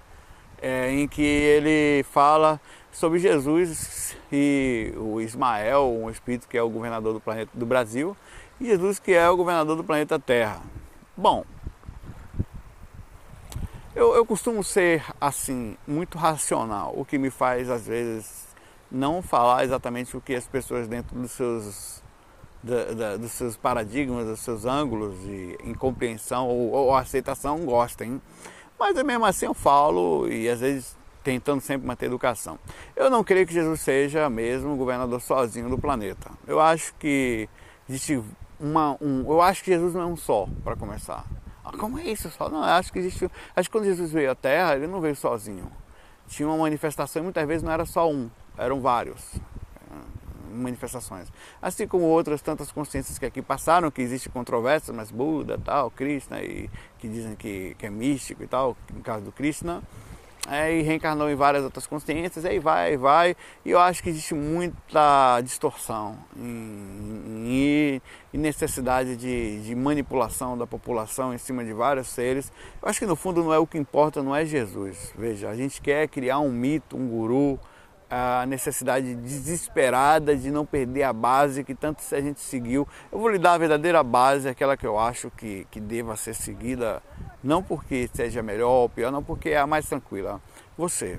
É, 0.62 0.92
em 0.92 1.08
que 1.08 1.24
ele 1.24 2.04
fala 2.04 2.60
sobre 2.92 3.18
Jesus 3.18 4.16
e 4.30 4.94
o 4.96 5.20
Ismael, 5.20 5.86
um 5.86 6.08
espírito 6.08 6.46
que 6.46 6.56
é 6.56 6.62
o 6.62 6.70
governador 6.70 7.14
do 7.14 7.20
planeta 7.20 7.50
do 7.52 7.66
Brasil, 7.66 8.16
e 8.60 8.66
Jesus 8.66 9.00
que 9.00 9.12
é 9.12 9.28
o 9.28 9.36
governador 9.36 9.74
do 9.74 9.82
planeta 9.82 10.20
Terra. 10.20 10.62
Bom, 11.16 11.44
eu, 13.92 14.14
eu 14.14 14.24
costumo 14.24 14.62
ser 14.62 15.04
assim, 15.20 15.76
muito 15.84 16.16
racional, 16.16 16.94
o 16.96 17.04
que 17.04 17.18
me 17.18 17.28
faz 17.28 17.68
às 17.68 17.88
vezes 17.88 18.43
não 18.94 19.20
falar 19.20 19.64
exatamente 19.64 20.16
o 20.16 20.20
que 20.20 20.34
as 20.34 20.46
pessoas 20.46 20.86
dentro 20.86 21.18
dos 21.18 21.32
seus, 21.32 22.02
da, 22.62 22.84
da, 22.92 23.16
dos 23.16 23.32
seus 23.32 23.56
paradigmas, 23.56 24.26
dos 24.26 24.40
seus 24.40 24.64
ângulos 24.64 25.20
de 25.22 25.58
incompreensão 25.64 26.48
ou, 26.48 26.70
ou 26.70 26.94
aceitação 26.94 27.58
gostem. 27.64 28.22
Mas 28.78 28.94
mesmo 29.02 29.26
assim 29.26 29.46
eu 29.46 29.54
falo 29.54 30.28
e 30.28 30.48
às 30.48 30.60
vezes 30.60 30.96
tentando 31.24 31.60
sempre 31.60 31.86
manter 31.86 32.06
educação. 32.06 32.58
Eu 32.94 33.10
não 33.10 33.24
creio 33.24 33.46
que 33.46 33.52
Jesus 33.52 33.80
seja 33.80 34.28
mesmo 34.30 34.74
o 34.74 34.76
governador 34.76 35.20
sozinho 35.20 35.68
do 35.68 35.78
planeta. 35.78 36.30
Eu 36.46 36.60
acho 36.60 36.94
que 36.94 37.48
existe 37.88 38.22
uma, 38.60 38.96
um, 39.00 39.24
eu 39.26 39.40
acho 39.40 39.64
que 39.64 39.70
Jesus 39.70 39.94
não 39.94 40.02
é 40.02 40.06
um 40.06 40.16
só, 40.16 40.46
para 40.62 40.76
começar. 40.76 41.24
Ah, 41.64 41.72
como 41.76 41.98
é 41.98 42.04
isso 42.04 42.30
só? 42.30 42.48
Não, 42.48 42.58
eu 42.58 42.64
acho 42.64 42.92
que 42.92 42.98
existe, 42.98 43.28
acho 43.56 43.68
que 43.68 43.72
quando 43.72 43.84
Jesus 43.84 44.12
veio 44.12 44.30
à 44.30 44.34
Terra, 44.34 44.76
ele 44.76 44.86
não 44.86 45.00
veio 45.00 45.16
sozinho. 45.16 45.72
Tinha 46.28 46.46
uma 46.46 46.58
manifestação 46.58 47.22
e 47.22 47.24
muitas 47.24 47.46
vezes 47.48 47.62
não 47.62 47.72
era 47.72 47.86
só 47.86 48.10
um, 48.10 48.30
eram 48.56 48.80
vários 48.80 49.34
eh, 49.34 50.54
manifestações. 50.54 51.32
Assim 51.60 51.86
como 51.86 52.04
outras 52.04 52.42
tantas 52.42 52.70
consciências 52.72 53.18
que 53.18 53.26
aqui 53.26 53.42
passaram, 53.42 53.90
que 53.90 54.02
existe 54.02 54.28
controvérsia, 54.28 54.92
mas 54.92 55.10
Buda, 55.10 55.58
tal, 55.58 55.90
Krishna, 55.90 56.42
e 56.42 56.70
que 56.98 57.08
dizem 57.08 57.34
que, 57.34 57.74
que 57.78 57.86
é 57.86 57.90
místico 57.90 58.42
e 58.42 58.46
tal, 58.46 58.76
no 58.92 59.02
caso 59.02 59.24
do 59.24 59.32
Krishna, 59.32 59.82
é, 60.48 60.76
e 60.76 60.82
reencarnou 60.82 61.30
em 61.30 61.34
várias 61.34 61.64
outras 61.64 61.86
consciências, 61.86 62.44
e 62.44 62.48
aí 62.48 62.58
vai, 62.58 62.94
e 62.94 62.96
vai. 62.96 63.36
E 63.64 63.70
eu 63.70 63.78
acho 63.78 64.02
que 64.02 64.10
existe 64.10 64.34
muita 64.34 65.40
distorção 65.40 66.18
e, 66.36 68.00
necessidade 68.32 69.16
de, 69.16 69.62
de, 69.62 69.74
manipulação 69.74 70.58
da 70.58 70.66
população 70.66 71.32
em 71.32 71.38
cima 71.38 71.64
de 71.64 71.72
vários 71.72 72.08
seres. 72.08 72.52
Eu 72.82 72.88
acho 72.88 72.98
que 72.98 73.06
no 73.06 73.16
fundo 73.16 73.42
não 73.42 73.54
é 73.54 73.58
o 73.58 73.66
que 73.66 73.78
importa, 73.78 74.22
não 74.22 74.36
é 74.36 74.44
Jesus. 74.44 75.14
Veja, 75.16 75.48
a 75.48 75.56
gente 75.56 75.80
quer 75.80 76.08
criar 76.08 76.40
um 76.40 76.52
mito, 76.52 76.96
um 76.96 77.08
guru, 77.08 77.58
a 78.10 78.44
necessidade 78.46 79.14
desesperada 79.14 80.36
de 80.36 80.50
não 80.50 80.64
perder 80.64 81.04
a 81.04 81.12
base 81.12 81.64
que 81.64 81.74
tanto 81.74 82.02
a 82.12 82.20
gente 82.20 82.40
seguiu. 82.40 82.86
Eu 83.10 83.18
vou 83.18 83.28
lhe 83.28 83.38
dar 83.38 83.54
a 83.54 83.58
verdadeira 83.58 84.02
base, 84.02 84.48
aquela 84.48 84.76
que 84.76 84.86
eu 84.86 84.98
acho 84.98 85.30
que, 85.30 85.66
que 85.70 85.80
deva 85.80 86.16
ser 86.16 86.34
seguida 86.34 87.02
não 87.42 87.62
porque 87.62 88.08
seja 88.12 88.42
melhor 88.42 88.70
ou 88.70 88.88
pior, 88.88 89.12
não 89.12 89.22
porque 89.22 89.50
é 89.50 89.58
a 89.58 89.66
mais 89.66 89.86
tranquila. 89.86 90.40
Você. 90.76 91.18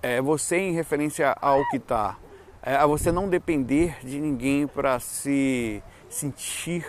É 0.00 0.20
você 0.20 0.58
em 0.58 0.72
referência 0.72 1.36
ao 1.40 1.68
que 1.70 1.76
está. 1.76 2.16
É 2.62 2.76
a 2.76 2.86
você 2.86 3.10
não 3.10 3.28
depender 3.28 3.96
de 4.04 4.20
ninguém 4.20 4.66
para 4.66 5.00
se 5.00 5.82
sentir 6.08 6.86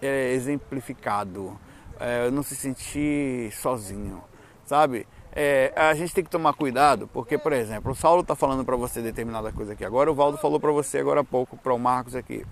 é, 0.00 0.32
exemplificado, 0.32 1.58
é, 1.98 2.30
não 2.30 2.42
se 2.42 2.54
sentir 2.54 3.50
sozinho, 3.52 4.22
sabe? 4.64 5.06
É, 5.36 5.72
a 5.74 5.92
gente 5.94 6.14
tem 6.14 6.22
que 6.22 6.30
tomar 6.30 6.52
cuidado, 6.52 7.08
porque, 7.12 7.36
por 7.36 7.52
exemplo, 7.52 7.90
o 7.90 7.94
Saulo 7.94 8.22
está 8.22 8.36
falando 8.36 8.64
para 8.64 8.76
você 8.76 9.02
determinada 9.02 9.50
coisa 9.50 9.72
aqui 9.72 9.84
agora, 9.84 10.10
o 10.10 10.14
Valdo 10.14 10.38
falou 10.38 10.60
para 10.60 10.70
você 10.70 10.98
agora 10.98 11.22
há 11.22 11.24
pouco, 11.24 11.56
para 11.56 11.74
o 11.74 11.78
Marcos 11.78 12.14
aqui. 12.14 12.46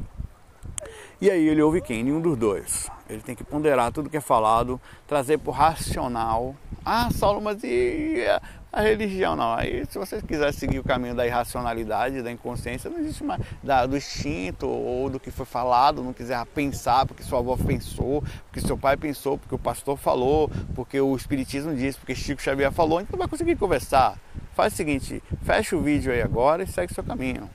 E 1.21 1.31
aí 1.31 1.47
ele 1.47 1.62
ouve 1.62 1.81
quem? 1.81 2.03
Nenhum 2.03 2.21
dos 2.21 2.37
dois. 2.37 2.91
Ele 3.09 3.23
tem 3.23 3.35
que 3.35 3.45
ponderar 3.45 3.93
tudo 3.93 4.11
que 4.11 4.17
é 4.17 4.21
falado, 4.21 4.81
trazer 5.07 5.39
para 5.39 5.51
o 5.51 5.53
racional. 5.53 6.55
Ah, 6.85 7.11
Saulo, 7.12 7.41
mas 7.41 7.62
e 7.62 8.25
a 8.73 8.81
religião? 8.81 9.37
Não. 9.37 9.53
Aí 9.55 9.85
se 9.87 9.99
você 9.99 10.21
quiser 10.23 10.53
seguir 10.53 10.79
o 10.79 10.83
caminho 10.83 11.15
da 11.15 11.27
irracionalidade, 11.27 12.23
da 12.23 12.33
inconsciência, 12.33 12.91
não 12.91 12.99
existe 12.99 13.23
mais 13.23 13.41
da, 13.62 13.85
do 13.87 13.97
instinto 13.97 14.67
ou 14.67 15.11
do 15.11 15.21
que 15.21 15.31
foi 15.31 15.45
falado, 15.45 16.03
não 16.03 16.12
quiser 16.12 16.45
pensar 16.47 17.07
porque 17.07 17.23
sua 17.23 17.41
avó 17.41 17.57
pensou, 17.57 18.25
porque 18.47 18.61
seu 18.61 18.77
pai 18.77 18.97
pensou, 18.97 19.37
porque 19.37 19.55
o 19.55 19.59
pastor 19.59 19.97
falou, 19.97 20.51
porque 20.75 21.01
o 21.01 21.15
Espiritismo 21.15 21.75
disse, 21.75 21.99
porque 21.99 22.15
Chico 22.15 22.41
Xavier 22.41 22.73
falou, 22.73 23.01
então 23.01 23.12
não 23.12 23.19
vai 23.19 23.29
conseguir 23.29 23.57
conversar. 23.57 24.19
Faz 24.55 24.73
o 24.73 24.77
seguinte, 24.77 25.23
fecha 25.43 25.77
o 25.77 25.83
vídeo 25.83 26.12
aí 26.12 26.23
agora 26.23 26.62
e 26.62 26.67
segue 26.67 26.93
seu 26.93 27.05
caminho. 27.05 27.49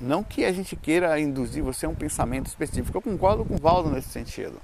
Não 0.00 0.22
que 0.22 0.44
a 0.44 0.52
gente 0.52 0.74
queira 0.76 1.18
induzir 1.20 1.62
você 1.62 1.86
a 1.86 1.88
um 1.88 1.94
pensamento 1.94 2.46
específico. 2.46 2.96
Eu 2.96 3.02
concordo 3.02 3.44
com 3.44 3.54
o 3.54 3.58
Valdo 3.58 3.90
nesse 3.90 4.08
sentido, 4.08 4.60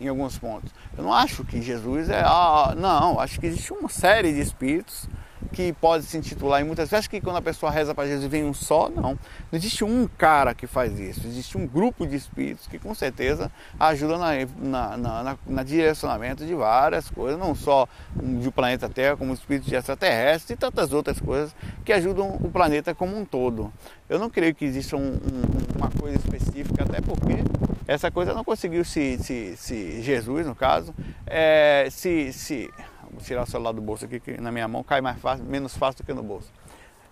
em 0.00 0.08
alguns 0.08 0.38
pontos. 0.38 0.72
Eu 0.96 1.04
não 1.04 1.12
acho 1.12 1.44
que 1.44 1.60
Jesus 1.60 2.08
é. 2.08 2.22
Ah, 2.24 2.74
não, 2.76 3.18
acho 3.18 3.40
que 3.40 3.46
existe 3.46 3.72
uma 3.72 3.88
série 3.88 4.32
de 4.32 4.40
espíritos 4.40 5.08
que 5.52 5.72
pode 5.72 6.04
se 6.04 6.16
intitular 6.16 6.60
em 6.60 6.64
muitas 6.64 6.90
vezes. 6.90 7.06
Que 7.06 7.20
quando 7.20 7.36
a 7.36 7.42
pessoa 7.42 7.70
reza 7.70 7.94
para 7.94 8.08
Jesus 8.08 8.30
vem 8.30 8.44
um 8.44 8.54
só, 8.54 8.88
não. 8.88 9.10
Não 9.12 9.18
existe 9.52 9.84
um 9.84 10.06
cara 10.06 10.54
que 10.54 10.66
faz 10.66 10.98
isso. 10.98 11.26
Existe 11.26 11.56
um 11.58 11.66
grupo 11.66 12.06
de 12.06 12.16
espíritos 12.16 12.66
que 12.66 12.78
com 12.78 12.94
certeza 12.94 13.50
ajuda 13.78 14.18
na, 14.18 14.30
na, 14.58 14.96
na, 14.96 15.38
na 15.46 15.62
direcionamento 15.62 16.44
de 16.46 16.54
várias 16.54 17.10
coisas, 17.10 17.38
não 17.38 17.54
só 17.54 17.88
do 18.14 18.52
planeta 18.52 18.88
Terra, 18.88 19.16
como 19.16 19.32
espíritos 19.32 19.68
de 19.68 19.74
extraterrestres 19.74 20.50
e 20.50 20.56
tantas 20.56 20.92
outras 20.92 21.20
coisas 21.20 21.54
que 21.84 21.92
ajudam 21.92 22.38
o 22.40 22.50
planeta 22.50 22.94
como 22.94 23.16
um 23.16 23.24
todo. 23.24 23.72
Eu 24.08 24.18
não 24.18 24.28
creio 24.28 24.54
que 24.54 24.64
exista 24.64 24.96
um, 24.96 25.14
um, 25.14 25.76
uma 25.76 25.90
coisa 25.90 26.16
específica, 26.16 26.82
até 26.82 27.00
porque 27.00 27.44
essa 27.86 28.10
coisa 28.10 28.32
não 28.32 28.44
conseguiu 28.44 28.84
se, 28.84 29.18
se, 29.18 29.56
se 29.56 30.02
Jesus, 30.02 30.46
no 30.46 30.54
caso, 30.54 30.94
é, 31.26 31.88
se, 31.90 32.32
se 32.32 32.70
tirar 33.18 33.42
o 33.42 33.46
celular 33.46 33.72
do 33.72 33.80
bolso 33.80 34.04
aqui, 34.04 34.20
que 34.20 34.40
na 34.40 34.50
minha 34.50 34.66
mão 34.68 34.82
cai 34.82 35.00
mais 35.00 35.20
fácil, 35.20 35.44
menos 35.44 35.76
fácil 35.76 36.02
do 36.02 36.06
que 36.06 36.12
no 36.12 36.22
bolso. 36.22 36.52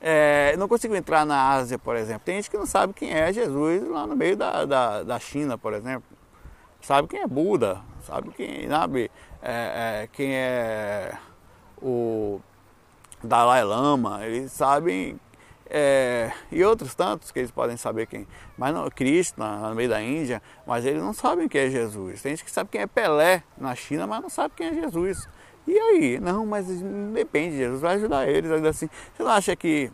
É, 0.01 0.57
não 0.57 0.69
consigo 0.69 0.95
entrar 0.95 1.27
na 1.27 1.51
Ásia, 1.51 1.79
por 1.79 1.97
exemplo. 1.97 2.23
Tem 2.25 2.37
gente 2.37 2.51
que 2.51 2.57
não 2.57 2.67
sabe 2.67 2.93
quem 2.93 3.13
é 3.13 3.33
Jesus 3.33 3.89
lá 3.89 4.07
no 4.07 4.15
meio 4.15 4.37
da, 4.37 4.65
da, 4.65 5.03
da 5.03 5.19
China, 5.19 5.59
por 5.59 5.73
exemplo. 5.73 6.05
Sabe 6.81 7.09
quem 7.09 7.21
é 7.21 7.27
Buda, 7.27 7.81
sabe 8.03 8.31
quem, 8.31 8.69
sabe, 8.69 9.11
é, 9.43 10.03
é, 10.03 10.09
quem 10.13 10.33
é 10.33 11.13
o 11.83 12.41
Dalai 13.23 13.65
Lama, 13.65 14.25
eles 14.25 14.53
sabem 14.53 15.19
é, 15.71 16.33
e 16.51 16.65
outros 16.65 16.95
tantos 16.95 17.31
que 17.31 17.39
eles 17.39 17.51
podem 17.51 17.77
saber 17.77 18.07
quem. 18.07 18.27
Mas 18.57 18.73
não, 18.73 18.89
Cristo 18.91 19.39
no 19.39 19.75
meio 19.75 19.89
da 19.89 20.01
Índia, 20.01 20.41
mas 20.67 20.85
eles 20.87 21.03
não 21.03 21.13
sabem 21.13 21.49
quem 21.49 21.63
é 21.63 21.71
Jesus. 21.71 22.23
Tem 22.23 22.33
gente 22.33 22.45
que 22.45 22.51
sabe 22.51 22.71
quem 22.71 22.81
é 22.81 22.87
Pelé 22.87 23.43
na 23.57 23.75
China, 23.75 24.07
mas 24.07 24.23
não 24.23 24.31
sabe 24.31 24.55
quem 24.57 24.69
é 24.69 24.75
Jesus. 24.75 25.29
E 25.69 25.79
aí? 25.79 26.19
Não, 26.19 26.47
mas 26.47 26.67
depende, 27.13 27.59
Jesus 27.59 27.83
vai 27.83 27.97
ajudar 27.97 28.27
eles. 28.27 28.51
Assim, 28.51 28.89
você 29.15 29.23
não 29.23 29.31
acha 29.31 29.55
que, 29.55 29.93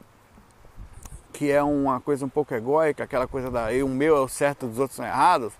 que 1.33 1.51
é 1.51 1.61
uma 1.65 2.01
coisa 2.01 2.25
um 2.25 2.29
pouco 2.29 2.55
egóica, 2.55 3.03
aquela 3.03 3.27
coisa 3.27 3.51
da 3.51 3.71
o 3.85 3.89
meu 3.89 4.17
é 4.17 4.21
o 4.21 4.29
certo, 4.29 4.69
dos 4.69 4.79
outros 4.79 4.95
são 4.95 5.05
errados? 5.05 5.53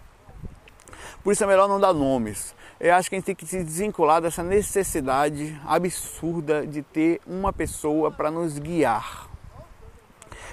Por 1.25 1.33
isso 1.33 1.43
é 1.43 1.49
melhor 1.49 1.69
não 1.69 1.81
dar 1.81 1.93
nomes. 1.93 2.55
Eu 2.79 2.95
acho 2.95 3.09
que 3.09 3.17
a 3.17 3.19
gente 3.19 3.27
tem 3.27 3.35
que 3.35 3.45
se 3.45 3.65
desvincular 3.65 4.23
dessa 4.23 4.45
necessidade 4.45 5.61
absurda 5.67 6.65
de 6.65 6.83
ter 6.83 7.21
uma 7.27 7.53
pessoa 7.53 8.09
para 8.09 8.31
nos 8.31 8.57
guiar. 8.57 9.29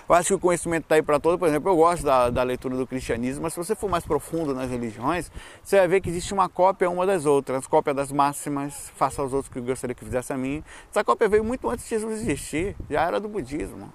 Eu 0.07 0.15
acho 0.15 0.27
que 0.29 0.33
o 0.33 0.39
conhecimento 0.39 0.83
está 0.83 0.95
aí 0.95 1.01
para 1.01 1.19
todo. 1.19 1.37
Por 1.37 1.47
exemplo, 1.47 1.71
eu 1.71 1.75
gosto 1.75 2.03
da, 2.03 2.29
da, 2.29 2.43
leitura 2.43 2.75
do 2.75 2.85
cristianismo, 2.85 3.43
mas 3.43 3.53
se 3.53 3.57
você 3.57 3.75
for 3.75 3.89
mais 3.89 4.05
profundo 4.05 4.53
nas 4.53 4.69
religiões, 4.69 5.31
você 5.63 5.77
vai 5.77 5.87
ver 5.87 6.01
que 6.01 6.09
existe 6.09 6.33
uma 6.33 6.49
cópia 6.49 6.89
uma 6.89 7.05
das 7.05 7.25
outras. 7.25 7.67
Cópia 7.67 7.93
das 7.93 8.11
máximas, 8.11 8.91
faça 8.95 9.21
aos 9.21 9.33
outros 9.33 9.51
que 9.51 9.59
eu 9.59 9.63
gostaria 9.63 9.95
que 9.95 10.03
fizesse 10.03 10.33
a 10.33 10.37
mim. 10.37 10.63
Essa 10.89 11.03
cópia 11.03 11.27
veio 11.29 11.43
muito 11.43 11.69
antes 11.69 11.85
de 11.85 11.91
Jesus 11.91 12.21
existir, 12.21 12.75
já 12.89 13.03
era 13.03 13.19
do 13.19 13.27
budismo. 13.27 13.91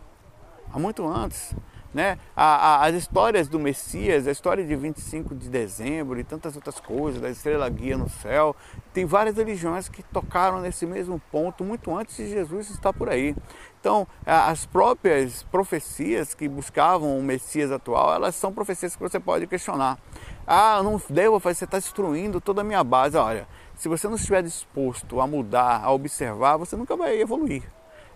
Há 0.73 0.79
muito 0.79 1.07
antes. 1.07 1.55
Né? 1.97 2.19
A, 2.37 2.45
a, 2.45 2.87
as 2.89 2.95
histórias 2.95 3.49
do 3.49 3.59
Messias, 3.59 4.27
a 4.27 4.31
história 4.31 4.63
de 4.63 4.77
25 4.77 5.35
de 5.35 5.49
dezembro 5.49 6.21
e 6.21 6.25
tantas 6.25 6.55
outras 6.55 6.79
coisas, 6.79 7.23
da 7.23 7.31
estrela 7.31 7.67
guia 7.71 7.97
no 7.97 8.07
céu, 8.07 8.55
tem 8.93 9.07
várias 9.07 9.39
religiões 9.39 9.89
que 9.89 10.03
tocaram 10.03 10.61
nesse 10.61 10.85
mesmo 10.85 11.19
ponto 11.33 11.65
muito 11.65 11.97
antes 11.97 12.15
de 12.15 12.29
Jesus 12.29 12.69
estar 12.69 12.93
por 12.93 13.09
aí. 13.09 13.35
Então, 13.81 14.07
as 14.27 14.67
próprias 14.67 15.43
profecias 15.45 16.35
que 16.35 16.47
buscavam 16.47 17.19
o 17.19 17.23
Messias 17.23 17.73
atual, 17.73 18.13
elas 18.13 18.35
são 18.35 18.53
profecias 18.53 18.95
que 18.95 19.01
você 19.01 19.19
pode 19.19 19.47
questionar. 19.47 19.99
Ah, 20.47 20.83
não 20.83 21.01
devo 21.09 21.41
fazer, 21.41 21.61
você 21.61 21.65
está 21.65 21.79
destruindo 21.79 22.43
toda 22.43 22.61
a 22.61 22.65
minha 22.65 22.85
base. 22.85 23.17
Olha, 23.17 23.49
se 23.75 23.89
você 23.89 24.07
não 24.07 24.17
estiver 24.17 24.43
disposto 24.43 25.19
a 25.19 25.27
mudar, 25.27 25.83
a 25.83 25.91
observar, 25.91 26.59
você 26.59 26.77
nunca 26.77 26.95
vai 26.95 27.19
evoluir. 27.19 27.63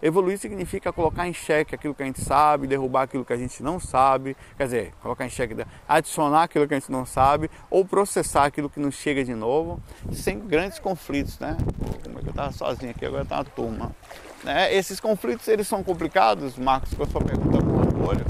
Evoluir 0.02 0.38
significa 0.38 0.92
colocar 0.92 1.28
em 1.28 1.32
xeque 1.32 1.74
aquilo 1.74 1.94
que 1.94 2.02
a 2.02 2.06
gente 2.06 2.22
sabe, 2.22 2.66
derrubar 2.66 3.02
aquilo 3.02 3.24
que 3.24 3.32
a 3.32 3.36
gente 3.36 3.62
não 3.62 3.78
sabe, 3.78 4.36
quer 4.56 4.64
dizer, 4.64 4.94
colocar 5.02 5.26
em 5.26 5.30
xeque, 5.30 5.54
adicionar 5.88 6.44
aquilo 6.44 6.66
que 6.66 6.74
a 6.74 6.78
gente 6.78 6.90
não 6.90 7.04
sabe, 7.04 7.50
ou 7.68 7.84
processar 7.84 8.44
aquilo 8.44 8.70
que 8.70 8.80
não 8.80 8.90
chega 8.90 9.22
de 9.24 9.34
novo, 9.34 9.80
sem 10.12 10.38
grandes 10.38 10.78
conflitos, 10.78 11.38
né? 11.38 11.56
Como 12.02 12.18
é 12.18 12.22
que 12.22 12.28
eu 12.28 12.30
estava 12.30 12.52
sozinho 12.52 12.90
aqui, 12.92 13.04
agora 13.04 13.22
está 13.24 13.36
uma 13.36 13.44
turma. 13.44 13.92
Né? 14.42 14.74
Esses 14.74 14.98
conflitos, 14.98 15.46
eles 15.48 15.68
são 15.68 15.82
complicados, 15.82 16.56
Marcos, 16.56 16.94
com 16.94 17.02
a 17.02 17.06
sua 17.06 17.20
pergunta 17.20 17.58
por 17.58 18.08
olho, 18.08 18.24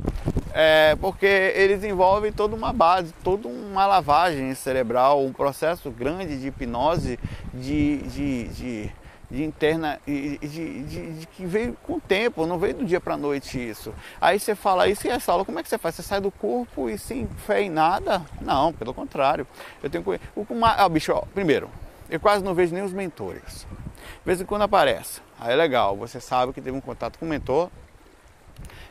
é, 0.53 0.97
porque 0.97 1.27
eles 1.27 1.85
envolvem 1.85 2.33
toda 2.33 2.57
uma 2.57 2.73
base, 2.73 3.15
toda 3.23 3.47
uma 3.47 3.87
lavagem 3.87 4.53
cerebral, 4.55 5.25
um 5.25 5.33
processo 5.33 5.91
grande 5.91 6.39
de 6.39 6.49
hipnose, 6.49 7.19
de, 7.55 7.99
de, 7.99 8.49
de 8.49 8.93
de 9.31 9.45
interna 9.45 10.01
de, 10.07 10.39
de, 10.39 10.83
de, 10.83 11.13
de, 11.13 11.27
que 11.27 11.47
veio 11.47 11.77
com 11.85 11.95
o 11.95 12.01
tempo, 12.01 12.47
não 12.47 12.59
veio 12.59 12.75
do 12.75 12.85
dia 12.85 13.01
para 13.01 13.15
a 13.15 13.17
noite 13.17 13.59
isso. 13.59 13.95
Aí 14.21 14.41
você 14.41 14.55
fala 14.55 14.89
isso 14.89 15.07
e 15.07 15.11
essa 15.11 15.31
aula, 15.31 15.45
como 15.45 15.59
é 15.59 15.63
que 15.63 15.69
você 15.69 15.79
faz? 15.79 15.95
Você 15.95 16.03
sai 16.03 16.21
do 16.21 16.31
corpo 16.31 16.91
e 16.91 16.99
sem 16.99 17.27
fé 17.27 17.63
em 17.63 17.71
nada? 17.71 18.23
Não, 18.41 18.73
pelo 18.73 18.93
contrário. 18.93 19.47
Eu 19.83 19.89
tenho 19.89 20.05
o 20.35 20.47
ah, 20.65 20.89
bicho, 20.89 21.13
ó, 21.13 21.23
primeiro, 21.33 21.71
eu 22.09 22.19
quase 22.19 22.45
não 22.45 22.55
vejo 22.55 22.75
nem 22.75 22.83
os 22.83 22.93
mentores. 22.93 23.67
De 23.71 24.27
vez 24.27 24.41
em 24.41 24.45
quando 24.45 24.63
aparece. 24.63 25.21
Aí 25.39 25.53
é 25.53 25.57
legal, 25.57 25.97
você 25.97 26.21
sabe 26.21 26.53
que 26.53 26.61
teve 26.61 26.77
um 26.77 26.81
contato 26.81 27.19
com 27.19 27.25
o 27.25 27.29
mentor, 27.29 27.71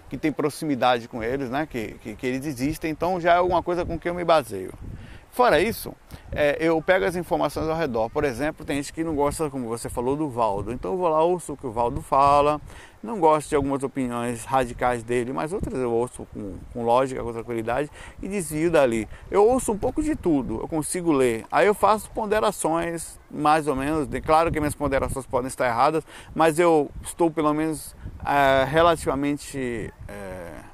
que 0.09 0.17
tem 0.17 0.31
proximidade 0.31 1.07
com 1.07 1.21
eles, 1.21 1.49
né? 1.49 1.67
Que, 1.69 1.95
que, 2.01 2.15
que 2.15 2.25
eles 2.25 2.45
existem, 2.45 2.89
então 2.89 3.19
já 3.19 3.33
é 3.33 3.37
alguma 3.37 3.61
coisa 3.61 3.85
com 3.85 3.99
que 3.99 4.09
eu 4.09 4.15
me 4.15 4.23
baseio. 4.23 4.73
Fora 5.31 5.61
isso, 5.61 5.93
é, 6.31 6.57
eu 6.59 6.81
pego 6.81 7.05
as 7.05 7.15
informações 7.15 7.67
ao 7.67 7.75
redor. 7.75 8.09
Por 8.09 8.23
exemplo, 8.23 8.65
tem 8.65 8.77
gente 8.77 8.91
que 8.91 9.03
não 9.03 9.15
gosta, 9.15 9.49
como 9.49 9.67
você 9.67 9.87
falou, 9.87 10.15
do 10.15 10.29
Valdo. 10.29 10.71
Então 10.71 10.91
eu 10.91 10.97
vou 10.97 11.07
lá, 11.07 11.21
ouço 11.21 11.53
o 11.53 11.57
que 11.57 11.67
o 11.67 11.71
Valdo 11.71 12.01
fala, 12.01 12.59
não 13.01 13.19
gosto 13.19 13.49
de 13.49 13.55
algumas 13.55 13.83
opiniões 13.83 14.43
radicais 14.43 15.03
dele, 15.03 15.31
mas 15.31 15.53
outras 15.53 15.75
eu 15.75 15.91
ouço 15.91 16.27
com, 16.33 16.55
com 16.73 16.83
lógica, 16.83 17.23
com 17.23 17.31
tranquilidade 17.31 17.89
e 18.21 18.27
desvio 18.27 18.69
dali. 18.69 19.07
Eu 19.31 19.47
ouço 19.47 19.71
um 19.71 19.77
pouco 19.77 20.01
de 20.01 20.15
tudo, 20.15 20.59
eu 20.61 20.67
consigo 20.67 21.11
ler. 21.11 21.45
Aí 21.51 21.67
eu 21.67 21.73
faço 21.73 22.09
ponderações, 22.11 23.19
mais 23.31 23.67
ou 23.67 23.75
menos. 23.75 24.07
Claro 24.25 24.51
que 24.51 24.59
minhas 24.59 24.75
ponderações 24.75 25.25
podem 25.25 25.47
estar 25.47 25.67
erradas, 25.67 26.03
mas 26.35 26.59
eu 26.59 26.89
estou 27.03 27.31
pelo 27.31 27.53
menos 27.53 27.95
é, 28.25 28.65
relativamente. 28.65 29.93
É, 30.07 30.68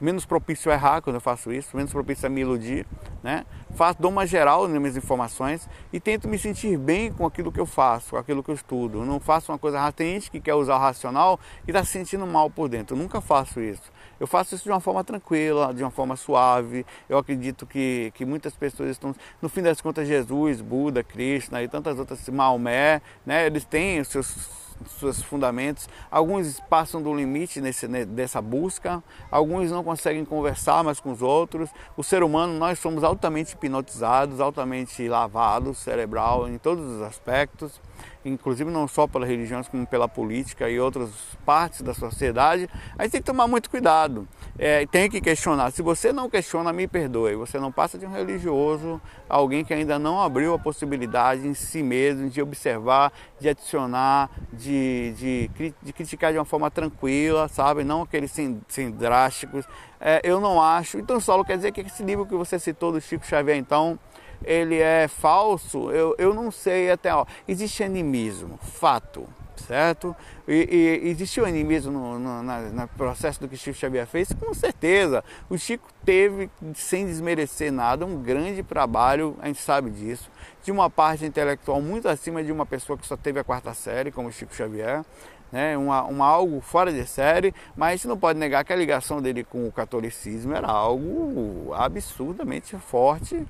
menos 0.00 0.24
propício 0.24 0.70
a 0.70 0.74
errar 0.74 1.00
quando 1.00 1.16
eu 1.16 1.20
faço 1.20 1.52
isso, 1.52 1.76
menos 1.76 1.92
propício 1.92 2.26
a 2.26 2.28
me 2.28 2.40
iludir, 2.40 2.86
né? 3.22 3.44
Faço, 3.74 4.00
dou 4.00 4.10
uma 4.10 4.26
geral 4.26 4.66
nas 4.66 4.78
minhas 4.78 4.96
informações 4.96 5.68
e 5.92 6.00
tento 6.00 6.28
me 6.28 6.38
sentir 6.38 6.76
bem 6.76 7.12
com 7.12 7.26
aquilo 7.26 7.52
que 7.52 7.60
eu 7.60 7.66
faço, 7.66 8.10
com 8.10 8.16
aquilo 8.16 8.42
que 8.42 8.50
eu 8.50 8.54
estudo. 8.54 9.04
Não 9.04 9.20
faço 9.20 9.52
uma 9.52 9.58
coisa 9.58 9.78
tem 9.92 10.14
gente 10.14 10.30
que 10.30 10.40
quer 10.40 10.54
usar 10.54 10.76
o 10.76 10.78
racional 10.78 11.38
e 11.66 11.70
está 11.70 11.84
se 11.84 11.92
sentindo 11.92 12.26
mal 12.26 12.50
por 12.50 12.68
dentro. 12.68 12.96
Eu 12.96 13.00
nunca 13.00 13.20
faço 13.20 13.60
isso. 13.60 13.92
Eu 14.20 14.26
faço 14.26 14.54
isso 14.54 14.64
de 14.64 14.70
uma 14.70 14.80
forma 14.80 15.04
tranquila, 15.04 15.72
de 15.72 15.82
uma 15.82 15.90
forma 15.90 16.16
suave. 16.16 16.84
Eu 17.08 17.18
acredito 17.18 17.66
que, 17.66 18.12
que 18.14 18.24
muitas 18.24 18.54
pessoas 18.54 18.90
estão, 18.90 19.14
no 19.40 19.48
fim 19.48 19.62
das 19.62 19.80
contas, 19.80 20.08
Jesus, 20.08 20.60
Buda, 20.60 21.02
Krishna 21.02 21.62
e 21.62 21.68
tantas 21.68 21.98
outras, 21.98 22.28
Maomé, 22.28 23.00
né? 23.24 23.46
Eles 23.46 23.64
têm 23.64 24.00
os 24.00 24.08
seus 24.08 24.67
seus 24.86 25.22
fundamentos. 25.22 25.88
Alguns 26.10 26.60
passam 26.68 27.02
do 27.02 27.14
limite 27.14 27.60
nesse, 27.60 27.86
dessa 28.06 28.40
busca, 28.40 29.02
alguns 29.30 29.70
não 29.70 29.82
conseguem 29.82 30.24
conversar 30.24 30.82
mais 30.84 31.00
com 31.00 31.12
os 31.12 31.22
outros. 31.22 31.70
O 31.96 32.02
ser 32.02 32.22
humano, 32.22 32.58
nós 32.58 32.78
somos 32.78 33.04
altamente 33.04 33.54
hipnotizados, 33.54 34.40
altamente 34.40 35.08
lavados, 35.08 35.78
cerebral 35.78 36.48
em 36.48 36.58
todos 36.58 36.84
os 36.84 37.02
aspectos 37.02 37.80
inclusive 38.24 38.70
não 38.70 38.86
só 38.88 39.06
pelas 39.06 39.28
religiões, 39.28 39.68
como 39.68 39.86
pela 39.86 40.08
política 40.08 40.68
e 40.68 40.78
outras 40.78 41.10
partes 41.44 41.82
da 41.82 41.94
sociedade, 41.94 42.68
a 42.96 43.02
gente 43.04 43.12
tem 43.12 43.20
que 43.20 43.26
tomar 43.26 43.46
muito 43.46 43.70
cuidado. 43.70 44.26
É, 44.58 44.86
tem 44.86 45.08
que 45.08 45.20
questionar. 45.20 45.70
Se 45.70 45.82
você 45.82 46.12
não 46.12 46.28
questiona, 46.28 46.72
me 46.72 46.86
perdoe. 46.86 47.36
Você 47.36 47.58
não 47.58 47.70
passa 47.70 47.96
de 47.96 48.06
um 48.06 48.12
religioso, 48.12 49.00
alguém 49.28 49.64
que 49.64 49.72
ainda 49.72 49.98
não 49.98 50.20
abriu 50.20 50.54
a 50.54 50.58
possibilidade 50.58 51.46
em 51.46 51.54
si 51.54 51.82
mesmo 51.82 52.28
de 52.28 52.42
observar, 52.42 53.12
de 53.40 53.48
adicionar, 53.48 54.30
de, 54.52 55.12
de, 55.16 55.72
de 55.82 55.92
criticar 55.92 56.32
de 56.32 56.38
uma 56.38 56.44
forma 56.44 56.70
tranquila, 56.70 57.48
sabe? 57.48 57.84
Não 57.84 58.02
aqueles 58.02 58.30
sem, 58.30 58.60
sem 58.68 58.90
drásticos. 58.90 59.64
É, 60.00 60.20
eu 60.22 60.40
não 60.40 60.62
acho. 60.62 60.98
Então, 60.98 61.20
Saulo, 61.20 61.44
quer 61.44 61.56
dizer 61.56 61.72
que 61.72 61.80
esse 61.80 62.02
livro 62.02 62.26
que 62.26 62.34
você 62.34 62.58
citou 62.58 62.92
do 62.92 63.00
Chico 63.00 63.26
Xavier, 63.26 63.56
então, 63.56 63.98
ele 64.44 64.76
é 64.76 65.08
falso, 65.08 65.90
eu, 65.90 66.14
eu 66.18 66.34
não 66.34 66.50
sei 66.50 66.90
até. 66.90 67.14
Ó, 67.14 67.24
existe 67.46 67.82
animismo, 67.82 68.58
fato, 68.62 69.26
certo? 69.58 70.14
E, 70.46 71.00
e 71.02 71.08
existiu 71.08 71.44
animismo 71.44 71.92
no, 71.92 72.18
no, 72.18 72.42
na, 72.42 72.86
processo 72.86 73.40
do 73.40 73.48
que 73.48 73.56
Chico 73.56 73.76
Xavier 73.76 74.06
fez? 74.06 74.32
Com 74.32 74.54
certeza. 74.54 75.22
O 75.50 75.58
Chico 75.58 75.88
teve, 76.04 76.50
sem 76.74 77.06
desmerecer 77.06 77.72
nada, 77.72 78.06
um 78.06 78.22
grande 78.22 78.62
trabalho, 78.62 79.36
a 79.40 79.46
gente 79.46 79.60
sabe 79.60 79.90
disso, 79.90 80.30
de 80.62 80.72
uma 80.72 80.88
parte 80.88 81.24
intelectual 81.24 81.82
muito 81.82 82.08
acima 82.08 82.42
de 82.42 82.52
uma 82.52 82.64
pessoa 82.64 82.96
que 82.96 83.06
só 83.06 83.16
teve 83.16 83.40
a 83.40 83.44
quarta 83.44 83.74
série, 83.74 84.10
como 84.10 84.28
o 84.28 84.32
Chico 84.32 84.54
Xavier. 84.54 85.04
Né, 85.50 85.78
uma, 85.78 86.02
uma, 86.04 86.26
algo 86.26 86.60
fora 86.60 86.92
de 86.92 87.06
série, 87.06 87.54
mas 87.74 87.88
a 87.88 87.96
gente 87.96 88.06
não 88.06 88.18
pode 88.18 88.38
negar 88.38 88.62
que 88.66 88.70
a 88.70 88.76
ligação 88.76 89.22
dele 89.22 89.42
com 89.42 89.66
o 89.66 89.72
catolicismo 89.72 90.52
era 90.52 90.66
algo 90.68 91.72
absurdamente 91.72 92.76
forte 92.76 93.46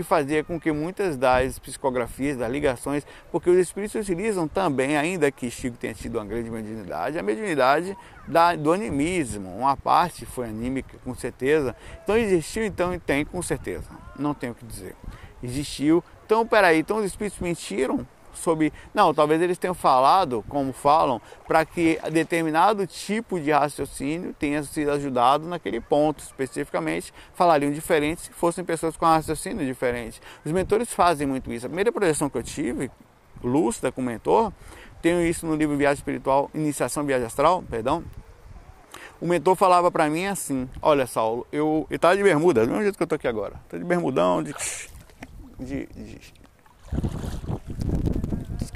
que 0.00 0.02
fazia 0.02 0.42
com 0.42 0.58
que 0.58 0.72
muitas 0.72 1.14
das 1.18 1.58
psicografias, 1.58 2.38
das 2.38 2.50
ligações, 2.50 3.06
porque 3.30 3.50
os 3.50 3.58
espíritos 3.58 3.94
utilizam 4.00 4.48
também, 4.48 4.96
ainda 4.96 5.30
que 5.30 5.50
Chico 5.50 5.76
tenha 5.76 5.92
tido 5.92 6.16
uma 6.16 6.24
grande 6.24 6.50
mediunidade, 6.50 7.18
a 7.18 7.22
mediunidade 7.22 7.94
da, 8.26 8.56
do 8.56 8.72
animismo. 8.72 9.54
Uma 9.54 9.76
parte 9.76 10.24
foi 10.24 10.48
anímica, 10.48 10.96
com 11.04 11.14
certeza. 11.14 11.76
Então 12.02 12.16
existiu, 12.16 12.64
então, 12.64 12.94
e 12.94 12.98
tem, 12.98 13.26
com 13.26 13.42
certeza. 13.42 13.84
Não 14.18 14.32
tenho 14.32 14.52
o 14.52 14.54
que 14.54 14.64
dizer. 14.64 14.96
Existiu. 15.42 16.02
Então, 16.24 16.46
peraí, 16.46 16.78
então 16.78 16.96
os 16.96 17.04
espíritos 17.04 17.38
mentiram? 17.40 18.06
Sobre. 18.34 18.72
Não, 18.94 19.12
talvez 19.12 19.40
eles 19.40 19.58
tenham 19.58 19.74
falado, 19.74 20.44
como 20.48 20.72
falam, 20.72 21.20
para 21.46 21.64
que 21.64 21.98
determinado 22.10 22.86
tipo 22.86 23.38
de 23.40 23.50
raciocínio 23.50 24.34
tenha 24.38 24.62
sido 24.62 24.90
ajudado 24.92 25.46
naquele 25.46 25.80
ponto 25.80 26.20
especificamente. 26.20 27.12
Falariam 27.34 27.72
diferente 27.72 28.22
se 28.22 28.30
fossem 28.32 28.64
pessoas 28.64 28.96
com 28.96 29.06
raciocínio 29.06 29.64
diferente. 29.64 30.20
Os 30.44 30.52
mentores 30.52 30.92
fazem 30.92 31.26
muito 31.26 31.52
isso. 31.52 31.66
A 31.66 31.68
primeira 31.68 31.92
projeção 31.92 32.28
que 32.28 32.38
eu 32.38 32.42
tive, 32.42 32.90
lúcida 33.42 33.90
com 33.90 34.00
o 34.00 34.04
mentor, 34.04 34.52
tenho 35.00 35.20
isso 35.22 35.46
no 35.46 35.54
livro 35.54 35.76
Viagem 35.76 35.98
Espiritual, 35.98 36.50
Iniciação 36.54 37.04
Viagem 37.04 37.26
Astral, 37.26 37.62
perdão. 37.62 38.04
O 39.20 39.26
mentor 39.26 39.54
falava 39.54 39.90
para 39.90 40.08
mim 40.08 40.26
assim: 40.26 40.68
Olha, 40.80 41.06
Saulo, 41.06 41.46
eu 41.52 41.86
estava 41.90 42.16
de 42.16 42.22
bermuda, 42.22 42.64
do 42.64 42.68
mesmo 42.68 42.82
jeito 42.82 42.96
que 42.96 43.02
eu 43.02 43.04
estou 43.04 43.16
aqui 43.16 43.28
agora. 43.28 43.54
Estou 43.64 43.78
de 43.78 43.84
bermudão, 43.84 44.42
de, 44.42 44.54
de, 45.58 45.86
de 45.86 46.32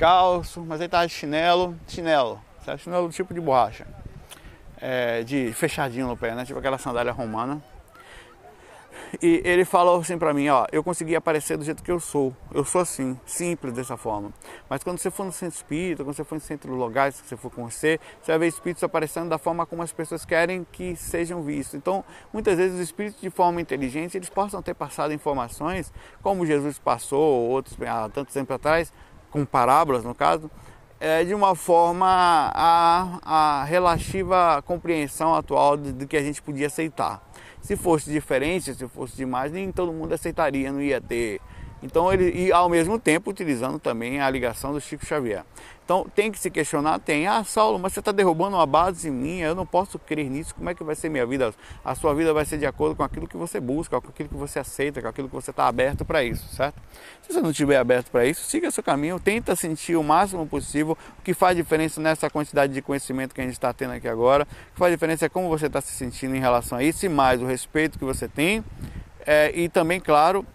descalço, 0.04 0.60
mas 0.66 0.80
ele 0.80 0.88
tava 0.90 1.06
de 1.06 1.14
chinelo, 1.14 1.74
chinelo, 1.88 2.38
sabe? 2.62 2.78
chinelo 2.78 3.08
do 3.08 3.14
tipo 3.14 3.32
de 3.32 3.40
borracha, 3.40 3.86
é, 4.78 5.22
de 5.22 5.50
fechadinho 5.54 6.06
no 6.06 6.16
pé, 6.16 6.34
né? 6.34 6.44
Tipo 6.44 6.58
aquela 6.58 6.76
sandália 6.76 7.10
romana. 7.10 7.62
E 9.22 9.40
ele 9.44 9.64
falou 9.64 10.00
assim 10.00 10.18
para 10.18 10.34
mim, 10.34 10.48
ó, 10.48 10.66
eu 10.72 10.82
consegui 10.82 11.14
aparecer 11.16 11.56
do 11.56 11.64
jeito 11.64 11.82
que 11.82 11.90
eu 11.90 12.00
sou. 12.00 12.34
Eu 12.52 12.64
sou 12.64 12.80
assim, 12.80 13.18
simples 13.24 13.72
dessa 13.72 13.96
forma. 13.96 14.30
Mas 14.68 14.82
quando 14.82 14.98
você 14.98 15.10
for 15.10 15.24
no 15.24 15.32
centro 15.32 15.56
espírita, 15.56 16.04
quando 16.04 16.16
você 16.16 16.24
for 16.24 16.36
em 16.36 16.40
centros 16.40 16.76
locais 16.76 17.20
que 17.20 17.28
você 17.28 17.36
for 17.36 17.50
conhecer, 17.50 18.00
você 18.20 18.32
vai 18.32 18.40
ver 18.40 18.48
espíritos 18.48 18.82
aparecendo 18.82 19.28
da 19.28 19.38
forma 19.38 19.64
como 19.64 19.82
as 19.82 19.92
pessoas 19.92 20.24
querem 20.24 20.66
que 20.70 20.96
sejam 20.96 21.42
vistos. 21.42 21.74
Então, 21.74 22.04
muitas 22.32 22.56
vezes 22.56 22.74
os 22.74 22.80
espíritos 22.80 23.20
de 23.20 23.30
forma 23.30 23.60
inteligente, 23.60 24.16
eles 24.16 24.28
possam 24.28 24.60
ter 24.60 24.74
passado 24.74 25.14
informações, 25.14 25.92
como 26.22 26.44
Jesus 26.44 26.78
passou, 26.78 27.48
outros 27.48 27.76
há 27.82 28.08
tanto 28.08 28.32
tempo 28.32 28.52
atrás, 28.52 28.92
com 29.35 29.44
parábolas 29.44 30.05
no 30.05 30.14
caso, 30.14 30.49
é, 31.01 31.25
de 31.25 31.35
uma 31.35 31.57
forma 31.57 32.07
a, 32.55 33.18
a 33.25 33.64
relativa 33.64 34.62
compreensão 34.62 35.35
atual 35.35 35.77
do 35.77 36.07
que 36.07 36.16
a 36.16 36.23
gente 36.23 36.40
podia 36.40 36.68
aceitar. 36.68 37.20
Se 37.61 37.77
fosse 37.77 38.12
diferente, 38.12 38.73
se 38.73 38.87
fosse 38.87 39.16
demais, 39.16 39.51
nem 39.51 39.73
todo 39.73 39.92
mundo 39.92 40.12
aceitaria, 40.12 40.70
não 40.70 40.81
ia 40.81 41.01
ter 41.01 41.40
Então 41.85 42.11
ele 42.11 42.31
e 42.31 42.51
ao 42.51 42.68
mesmo 42.68 42.99
tempo 42.99 43.31
utilizando 43.31 43.79
também 43.79 44.18
a 44.18 44.31
ligação 44.31 44.73
do 44.73 44.81
Chico 44.81 45.05
Xavier. 45.05 45.44
Então 45.85 46.07
tem 46.14 46.33
que 46.33 46.38
se 46.38 46.51
questionar, 46.51 46.99
tem, 46.99 47.27
ah 47.27 47.44
Saulo, 47.44 47.79
mas 47.79 47.92
você 47.92 48.01
está 48.01 48.11
derrubando 48.11 48.57
uma 48.57 48.64
base 48.64 49.11
minha, 49.11 49.44
eu 49.44 49.55
não 49.55 49.66
posso 49.66 49.99
crer 49.99 50.31
nisso, 50.31 50.55
como 50.55 50.70
é 50.70 50.75
que 50.75 50.83
vai 50.83 50.94
ser 50.94 51.11
minha 51.11 51.27
vida? 51.27 51.53
A 51.85 51.94
sua 51.94 52.14
vida 52.14 52.33
vai 52.33 52.47
ser 52.47 52.57
de 52.57 52.64
acordo 52.64 52.97
com 52.97 53.03
aquilo 53.03 53.29
que 53.29 53.37
você 53.37 53.61
busca, 53.61 54.01
com 54.01 54.09
aquilo 54.09 54.31
que 54.31 54.35
você 54.35 54.59
aceita, 54.59 55.03
com 55.03 55.09
aquilo 55.09 55.29
que 55.29 55.35
você 55.35 55.51
está 55.51 55.68
aberto 55.68 56.03
para 56.03 56.25
isso, 56.25 56.49
certo? 56.55 56.81
Se 57.20 57.35
você 57.35 57.42
não 57.42 57.51
estiver 57.51 57.77
aberto 57.77 58.11
para 58.11 58.25
isso, 58.25 58.47
siga 58.47 58.70
seu 58.70 58.83
caminho, 58.83 59.20
tenta 59.20 59.55
sentir 59.55 59.94
o 59.97 60.03
máximo 60.03 60.47
possível. 60.47 60.97
O 61.18 61.23
que 61.23 61.35
faz 61.35 61.55
diferença 61.55 62.01
nessa 62.01 62.31
quantidade 62.31 62.73
de 62.73 62.81
conhecimento 62.81 63.35
que 63.35 63.42
a 63.42 63.44
gente 63.44 63.53
está 63.53 63.70
tendo 63.75 63.92
aqui 63.92 64.09
agora, 64.09 64.44
o 64.44 64.73
que 64.73 64.79
faz 64.79 64.90
diferença 64.90 65.27
é 65.27 65.29
como 65.29 65.51
você 65.51 65.66
está 65.66 65.83
se 65.83 65.92
sentindo 65.92 66.35
em 66.35 66.40
relação 66.40 66.79
a 66.79 66.83
isso 66.83 67.05
e 67.05 67.11
mais 67.11 67.42
o 67.42 67.44
respeito 67.44 67.99
que 67.99 68.07
você 68.07 68.27
tem. 68.27 68.64
É, 69.27 69.53
e 69.55 69.68
também, 69.68 70.01
claro, 70.01 70.47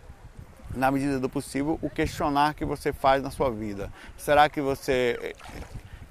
na 0.75 0.91
medida 0.91 1.19
do 1.19 1.29
possível, 1.29 1.79
o 1.82 1.89
questionar 1.89 2.53
que 2.53 2.65
você 2.65 2.93
faz 2.93 3.21
na 3.21 3.32
sua 3.32 3.49
vida. 3.49 3.91
Será 4.17 4.49
que 4.49 4.62
você 4.62 5.36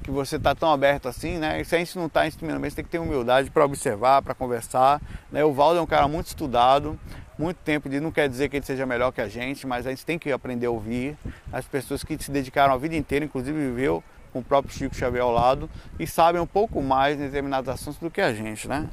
que 0.03 0.11
você 0.11 0.37
está 0.37 0.55
tão 0.55 0.73
aberto 0.73 1.07
assim, 1.07 1.37
né? 1.37 1.63
Se 1.65 1.75
a 1.75 1.79
gente 1.79 1.99
não 1.99 2.07
está 2.07 2.27
em 2.27 2.31
primeiramente 2.31 2.75
tem 2.75 2.85
que 2.85 2.91
ter 2.91 2.99
humildade 2.99 3.51
para 3.51 3.65
observar, 3.65 4.23
para 4.23 4.35
conversar. 4.35 5.03
Né? 5.31 5.45
O 5.45 5.53
Valdo 5.53 5.79
é 5.79 5.83
um 5.83 5.87
cara 5.87 6.09
muito 6.09 6.29
estudado, 6.29 6.99
muito 7.39 7.59
tempo 7.59 7.89
de 7.89 8.01
não 8.01 8.11
quer 8.11 8.29
dizer 8.29 8.49
que 8.49 8.57
ele 8.57 8.65
seja 8.65 8.87
melhor 8.87 9.13
que 9.13 9.21
a 9.21 9.29
gente, 9.29 9.67
mas 9.67 9.87
a 9.87 9.91
gente 9.91 10.07
tem 10.07 10.19
que 10.19 10.33
aprender 10.33 10.67
a 10.67 10.71
ouvir 10.71 11.17
as 11.53 11.67
pessoas 11.67 12.03
que 12.03 12.17
se 12.23 12.31
dedicaram 12.31 12.73
a 12.73 12.79
vida 12.79 12.97
inteira, 12.97 13.25
inclusive 13.25 13.59
viveu 13.59 14.03
com 14.33 14.39
o 14.39 14.43
próprio 14.43 14.75
Chico 14.75 14.95
Xavier 14.95 15.23
ao 15.23 15.33
lado 15.33 15.69
e 15.99 16.07
sabem 16.07 16.41
um 16.41 16.47
pouco 16.47 16.81
mais 16.83 17.19
em 17.19 17.25
determinados 17.25 17.69
assuntos 17.69 17.99
do 17.99 18.11
que 18.11 18.21
a 18.21 18.33
gente, 18.33 18.67
né? 18.67 18.89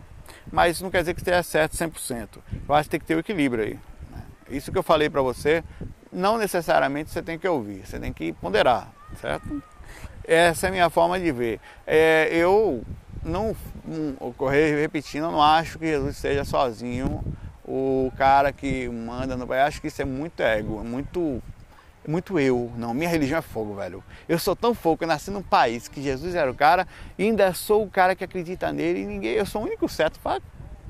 Mas 0.51 0.75
isso 0.75 0.83
não 0.83 0.91
quer 0.91 0.99
dizer 0.99 1.13
que 1.13 1.21
esteja 1.21 1.43
certo 1.43 1.77
100%. 1.77 2.39
Eu 2.67 2.75
acho 2.75 2.89
que 2.89 2.91
tem 2.91 2.99
que 2.99 3.05
ter 3.05 3.13
o 3.13 3.17
um 3.17 3.19
equilíbrio 3.19 3.63
aí. 3.63 3.79
Isso 4.49 4.71
que 4.71 4.77
eu 4.77 4.83
falei 4.83 5.09
para 5.09 5.21
você, 5.21 5.63
não 6.11 6.37
necessariamente 6.37 7.09
você 7.09 7.21
tem 7.21 7.37
que 7.37 7.47
ouvir, 7.47 7.85
você 7.85 7.99
tem 7.99 8.13
que 8.13 8.31
ponderar, 8.33 8.91
certo? 9.19 9.61
Essa 10.23 10.67
é 10.67 10.69
a 10.69 10.71
minha 10.71 10.89
forma 10.89 11.19
de 11.19 11.31
ver. 11.31 11.59
É, 11.85 12.29
eu 12.31 12.83
não, 13.23 13.55
ocorrer 14.19 14.79
repetindo, 14.79 15.25
eu 15.25 15.31
não 15.31 15.41
acho 15.41 15.79
que 15.79 15.87
Jesus 15.87 16.17
seja 16.17 16.43
sozinho 16.43 17.23
o 17.67 18.11
cara 18.15 18.51
que 18.51 18.87
manda 18.87 19.35
no 19.35 19.51
Acho 19.51 19.81
que 19.81 19.87
isso 19.87 20.01
é 20.01 20.05
muito 20.05 20.41
ego, 20.41 20.79
é 20.79 20.83
muito, 20.83 21.41
muito 22.07 22.39
eu. 22.39 22.71
Não, 22.77 22.93
minha 22.93 23.09
religião 23.09 23.39
é 23.39 23.41
fogo, 23.41 23.75
velho. 23.75 24.03
Eu 24.29 24.37
sou 24.37 24.55
tão 24.55 24.73
fogo 24.73 25.03
eu 25.03 25.07
nasci 25.07 25.31
num 25.31 25.41
país 25.41 25.87
que 25.87 26.01
Jesus 26.01 26.35
era 26.35 26.49
o 26.49 26.55
cara 26.55 26.87
e 27.17 27.23
ainda 27.23 27.53
sou 27.53 27.83
o 27.83 27.89
cara 27.89 28.15
que 28.15 28.23
acredita 28.23 28.71
nele 28.71 29.01
e 29.01 29.05
ninguém. 29.05 29.33
Eu 29.33 29.45
sou 29.45 29.63
o 29.63 29.65
único 29.65 29.89
certo 29.89 30.19
para 30.19 30.41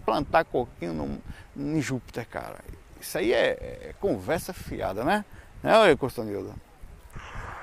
plantar 0.05 0.43
coquinho 0.43 0.93
no, 0.93 1.17
em 1.55 1.81
Júpiter, 1.81 2.27
cara. 2.27 2.57
Isso 3.05 3.19
aí 3.19 3.31
é, 3.31 3.51
é 3.51 3.95
conversa 4.01 4.51
fiada, 4.51 5.03
né? 5.03 5.23
Né, 5.61 5.77
oi, 5.77 5.95
Costanildo? 5.95 6.55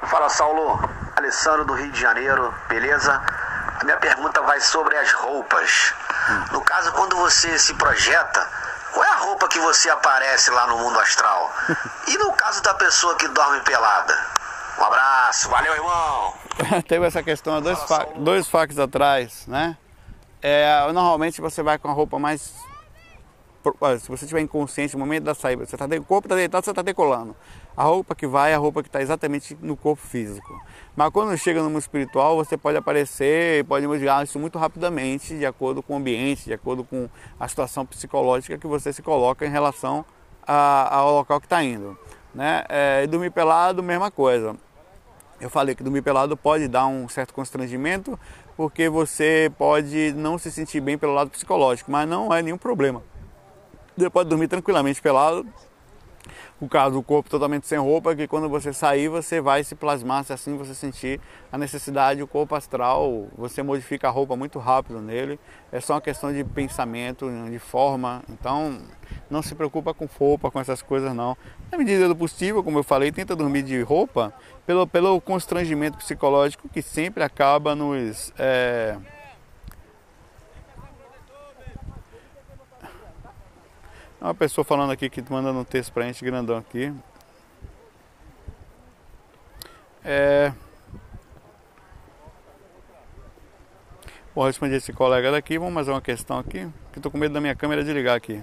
Fala, 0.03 0.29
Saulo. 0.29 0.79
Alessandro 1.17 1.65
do 1.65 1.75
Rio 1.75 1.91
de 1.91 2.01
Janeiro, 2.01 2.55
beleza? 2.69 3.13
A 3.81 3.83
minha 3.83 3.97
pergunta 3.97 4.41
vai 4.43 4.61
sobre 4.61 4.97
as 4.97 5.13
roupas. 5.13 5.95
No 6.53 6.61
caso, 6.61 6.93
quando 6.93 7.17
você 7.17 7.59
se 7.59 7.75
projeta, 7.75 8.49
qual 8.93 9.05
é 9.05 9.11
a 9.11 9.17
roupa 9.17 9.49
que 9.49 9.59
você 9.59 9.91
aparece 9.91 10.53
lá 10.53 10.69
no 10.69 10.79
mundo 10.79 10.99
astral? 11.01 11.53
E 12.07 12.17
no 12.19 12.33
caso 12.35 12.63
da 12.63 12.75
pessoa 12.75 13.17
que 13.17 13.27
dorme 13.27 13.61
pelada? 13.63 14.17
Um 14.79 14.85
abraço, 14.85 15.49
valeu, 15.49 15.75
irmão! 15.75 16.35
Teve 16.87 17.07
essa 17.07 17.23
questão 17.23 17.57
há 17.57 17.61
dois, 17.61 17.83
fa 17.83 18.07
dois 18.15 18.49
atrás, 18.79 19.45
né? 19.49 19.77
É, 20.41 20.85
normalmente 20.93 21.41
você 21.41 21.65
vai 21.65 21.79
com 21.79 21.89
a 21.89 21.93
roupa 21.93 22.19
mais 22.19 22.53
se 24.01 24.09
você 24.09 24.25
estiver 24.25 24.41
inconsciente 24.41 24.95
no 24.95 25.01
momento 25.01 25.25
da 25.25 25.35
saída, 25.35 25.65
você 25.65 25.77
tá, 25.77 25.85
o 25.85 26.05
corpo 26.05 26.27
está 26.27 26.35
deitado, 26.35 26.65
você 26.65 26.71
está 26.71 26.83
decolando. 26.83 27.37
A 27.77 27.85
roupa 27.85 28.15
que 28.15 28.27
vai 28.27 28.53
é 28.53 28.55
a 28.55 28.59
roupa 28.59 28.83
que 28.83 28.89
está 28.89 29.01
exatamente 29.01 29.57
no 29.61 29.77
corpo 29.77 30.03
físico. 30.03 30.61
Mas 30.97 31.11
quando 31.11 31.37
chega 31.39 31.63
no 31.63 31.71
mundo 31.71 31.81
espiritual, 31.81 32.37
você 32.37 32.57
pode 32.57 32.77
aparecer, 32.77 33.65
pode 33.65 33.87
modificar 33.87 34.25
isso 34.25 34.39
muito 34.39 34.59
rapidamente, 34.59 35.39
de 35.39 35.47
acordo 35.47 35.83
com 35.83 35.95
o 35.95 35.97
ambiente, 35.97 36.45
de 36.45 36.53
acordo 36.53 36.85
com 36.85 37.09
a 37.39 37.49
situação 37.49 37.87
psicológica 37.87 38.59
que 38.59 38.67
você 38.67 38.93
se 38.93 39.01
coloca 39.01 39.47
em 39.47 39.51
relação 39.51 40.05
a, 40.47 40.97
ao 40.97 41.15
local 41.15 41.41
que 41.41 41.47
está 41.47 41.63
indo. 41.63 41.97
Né? 42.35 42.65
É, 42.69 43.07
dormir 43.07 43.31
pelado, 43.31 43.83
mesma 43.83 44.11
coisa. 44.11 44.57
Eu 45.41 45.51
falei 45.51 45.75
que 45.75 45.83
dormir 45.83 46.03
pelado 46.03 46.37
pode 46.37 46.69
dar 46.69 46.87
um 46.87 47.09
certo 47.09 47.35
constrangimento, 47.35 48.19
porque 48.57 48.89
você 48.89 49.51
pode 49.59 50.13
não 50.13 50.39
se 50.39 50.53
sentir 50.53 50.81
bem 50.81 50.97
pelo 50.97 51.15
lado 51.15 51.31
psicológico, 51.31 51.91
mas 51.91 52.09
não 52.09 52.33
é 52.33 52.43
nenhum 52.43 52.59
problema. 52.59 53.03
Pode 54.11 54.29
dormir 54.29 54.49
tranquilamente 54.49 55.01
pelado. 55.01 55.47
O 56.61 56.69
caso 56.69 56.95
do 56.95 57.03
corpo 57.03 57.29
totalmente 57.29 57.67
sem 57.67 57.77
roupa, 57.77 58.15
que 58.15 58.29
quando 58.29 58.49
você 58.49 58.73
sair, 58.73 59.09
você 59.09 59.41
vai 59.41 59.65
se 59.65 59.75
plasmar, 59.75 60.23
se 60.23 60.33
assim 60.33 60.57
você 60.57 60.73
sentir 60.73 61.21
a 61.51 61.59
necessidade, 61.59 62.23
o 62.23 62.27
corpo 62.29 62.55
astral, 62.55 63.27
você 63.37 63.65
modifica 63.65 64.07
a 64.07 64.11
roupa 64.13 64.37
muito 64.37 64.61
rápido 64.61 65.01
nele. 65.01 65.41
É 65.73 65.81
só 65.81 65.95
uma 65.95 66.01
questão 66.01 66.33
de 66.33 66.45
pensamento, 66.45 67.29
de 67.51 67.59
forma. 67.59 68.23
Então, 68.29 68.79
não 69.29 69.43
se 69.43 69.57
preocupa 69.57 69.93
com 69.93 70.07
roupa, 70.07 70.53
com 70.53 70.61
essas 70.61 70.81
coisas 70.81 71.13
não. 71.13 71.37
Na 71.69 71.77
medida 71.77 72.07
do 72.07 72.15
possível, 72.15 72.63
como 72.63 72.79
eu 72.79 72.85
falei, 72.85 73.11
tenta 73.11 73.35
dormir 73.35 73.63
de 73.63 73.83
roupa 73.83 74.33
pelo, 74.65 74.87
pelo 74.87 75.21
constrangimento 75.21 75.99
psicológico 75.99 76.69
que 76.69 76.81
sempre 76.81 77.25
acaba 77.25 77.75
nos. 77.75 78.33
É, 78.39 78.97
Uma 84.23 84.37
pessoa 84.37 84.65
falando 84.65 84.93
aqui 84.93 85.11
que 85.11 85.21
mandando 85.29 85.59
um 85.59 85.65
texto 85.65 85.93
pra 85.93 86.05
gente 86.05 86.25
grandão 86.25 86.57
aqui. 86.57 86.95
É... 90.05 90.53
Bom, 94.33 94.47
respondi 94.47 94.77
esse 94.77 94.93
colega 94.93 95.33
daqui. 95.33 95.59
Vamos 95.59 95.75
fazer 95.75 95.91
uma 95.91 96.01
questão 96.01 96.39
aqui. 96.39 96.71
Que 96.93 97.01
tô 97.01 97.11
com 97.11 97.19
medo 97.19 97.35
da 97.35 97.41
minha 97.41 97.57
câmera 97.57 97.83
de 97.83 97.93
ligar 97.93 98.17
aqui. 98.17 98.41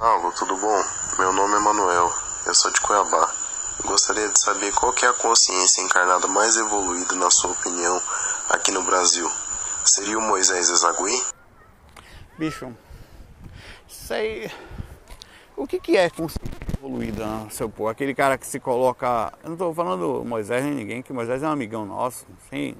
Alô, 0.00 0.32
tudo 0.32 0.56
bom? 0.56 0.84
Meu 1.20 1.32
nome 1.32 1.54
é 1.54 1.60
Manuel. 1.60 2.10
Eu 2.44 2.54
sou 2.56 2.72
de 2.72 2.80
Cuiabá. 2.80 3.32
Gostaria 3.84 4.28
de 4.28 4.40
saber 4.40 4.74
qual 4.74 4.92
é 5.00 5.06
a 5.06 5.12
consciência 5.12 5.80
encarnada 5.80 6.26
mais 6.26 6.56
evoluída, 6.56 7.14
na 7.14 7.30
sua 7.30 7.52
opinião, 7.52 8.02
aqui 8.50 8.72
no 8.72 8.82
Brasil. 8.82 9.30
Seria 9.84 10.18
o 10.18 10.22
Moisés 10.22 10.70
Ezagui? 10.70 11.22
Bicho, 12.36 12.76
sei. 13.86 14.50
O 15.56 15.68
que, 15.68 15.78
que 15.78 15.96
é 15.96 16.10
consciência 16.10 16.50
evoluída, 16.76 17.24
seu 17.48 17.70
povo? 17.70 17.88
Aquele 17.88 18.12
cara 18.12 18.36
que 18.36 18.44
se 18.44 18.58
coloca. 18.58 19.32
Eu 19.40 19.50
não 19.50 19.54
estou 19.54 19.72
falando 19.72 20.24
Moisés 20.24 20.64
nem 20.64 20.74
ninguém, 20.74 21.00
que 21.00 21.12
Moisés 21.12 21.44
é 21.44 21.46
um 21.46 21.52
amigão 21.52 21.86
nosso, 21.86 22.26
assim, 22.44 22.74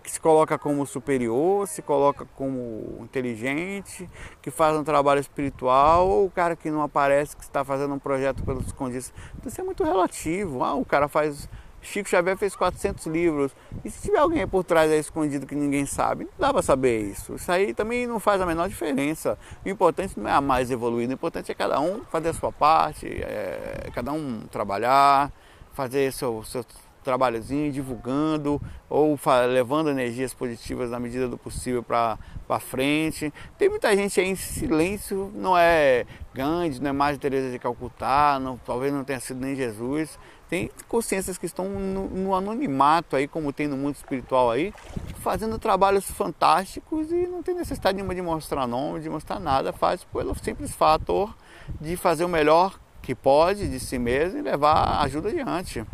que 0.00 0.08
se 0.08 0.20
coloca 0.20 0.56
como 0.56 0.86
superior, 0.86 1.66
se 1.66 1.82
coloca 1.82 2.24
como 2.36 2.98
inteligente, 3.00 4.08
que 4.40 4.48
faz 4.48 4.76
um 4.76 4.84
trabalho 4.84 5.20
espiritual, 5.20 6.08
ou 6.08 6.26
o 6.26 6.30
cara 6.30 6.54
que 6.54 6.70
não 6.70 6.82
aparece, 6.82 7.36
que 7.36 7.42
está 7.42 7.64
fazendo 7.64 7.94
um 7.94 7.98
projeto 7.98 8.44
pelos 8.44 8.66
escondidos. 8.66 9.12
Então 9.36 9.48
isso 9.48 9.60
é 9.60 9.64
muito 9.64 9.82
relativo. 9.82 10.62
Ah, 10.62 10.74
o 10.74 10.84
cara 10.84 11.08
faz 11.08 11.48
Chico 11.88 12.08
Xavier 12.08 12.36
fez 12.36 12.54
400 12.54 13.06
livros. 13.06 13.56
E 13.84 13.90
se 13.90 14.02
tiver 14.02 14.18
alguém 14.18 14.46
por 14.46 14.62
trás 14.62 14.90
aí 14.90 14.98
escondido 14.98 15.46
que 15.46 15.54
ninguém 15.54 15.86
sabe, 15.86 16.24
não 16.24 16.32
dá 16.38 16.52
para 16.52 16.62
saber 16.62 17.00
isso. 17.00 17.34
Isso 17.34 17.50
aí 17.50 17.72
também 17.72 18.06
não 18.06 18.20
faz 18.20 18.40
a 18.40 18.46
menor 18.46 18.68
diferença. 18.68 19.38
O 19.64 19.68
importante 19.68 20.18
não 20.18 20.28
é 20.28 20.32
a 20.32 20.40
mais 20.40 20.70
evoluída, 20.70 21.12
o 21.12 21.14
importante 21.14 21.50
é 21.50 21.54
cada 21.54 21.80
um 21.80 22.02
fazer 22.10 22.28
a 22.28 22.34
sua 22.34 22.52
parte, 22.52 23.06
é, 23.06 23.88
cada 23.94 24.12
um 24.12 24.42
trabalhar, 24.50 25.32
fazer 25.72 26.12
seu, 26.12 26.44
seu 26.44 26.64
trabalhozinho, 27.02 27.72
divulgando 27.72 28.60
ou 28.90 29.18
levando 29.50 29.88
energias 29.88 30.34
positivas 30.34 30.90
na 30.90 31.00
medida 31.00 31.26
do 31.26 31.38
possível 31.38 31.82
para 31.82 32.18
frente. 32.60 33.32
Tem 33.56 33.70
muita 33.70 33.96
gente 33.96 34.20
aí 34.20 34.28
em 34.28 34.36
silêncio, 34.36 35.32
não 35.34 35.56
é 35.56 36.04
Gandhi, 36.34 36.80
não 36.82 36.90
é 36.90 36.92
mais 36.92 37.16
Teresa 37.16 37.50
de 37.50 37.58
Calcutá, 37.58 38.38
não, 38.38 38.58
talvez 38.58 38.92
não 38.92 39.04
tenha 39.04 39.20
sido 39.20 39.40
nem 39.40 39.56
Jesus 39.56 40.18
tem 40.48 40.70
consciências 40.88 41.36
que 41.36 41.46
estão 41.46 41.68
no, 41.68 42.08
no, 42.08 42.34
anonimato 42.34 43.16
aí, 43.16 43.28
como 43.28 43.52
tem 43.52 43.68
no 43.68 43.76
mundo 43.76 43.96
espiritual 43.96 44.50
aí, 44.50 44.72
fazendo 45.20 45.58
trabalhos 45.58 46.10
fantásticos 46.10 47.12
e 47.12 47.26
não 47.26 47.42
tem 47.42 47.54
necessidade 47.54 47.96
nenhuma 47.96 48.14
de 48.14 48.22
mostrar 48.22 48.66
nome, 48.66 49.00
de 49.00 49.10
mostrar 49.10 49.38
nada, 49.38 49.72
faz 49.72 50.04
pelo 50.04 50.34
simples 50.38 50.74
fator 50.74 51.34
de 51.80 51.96
fazer 51.96 52.24
o 52.24 52.28
melhor 52.28 52.78
que 53.02 53.14
pode 53.14 53.68
de 53.68 53.78
si 53.78 53.98
mesmo 53.98 54.38
e 54.38 54.42
levar 54.42 54.72
a 54.72 55.02
ajuda 55.02 55.28
adiante. 55.28 55.84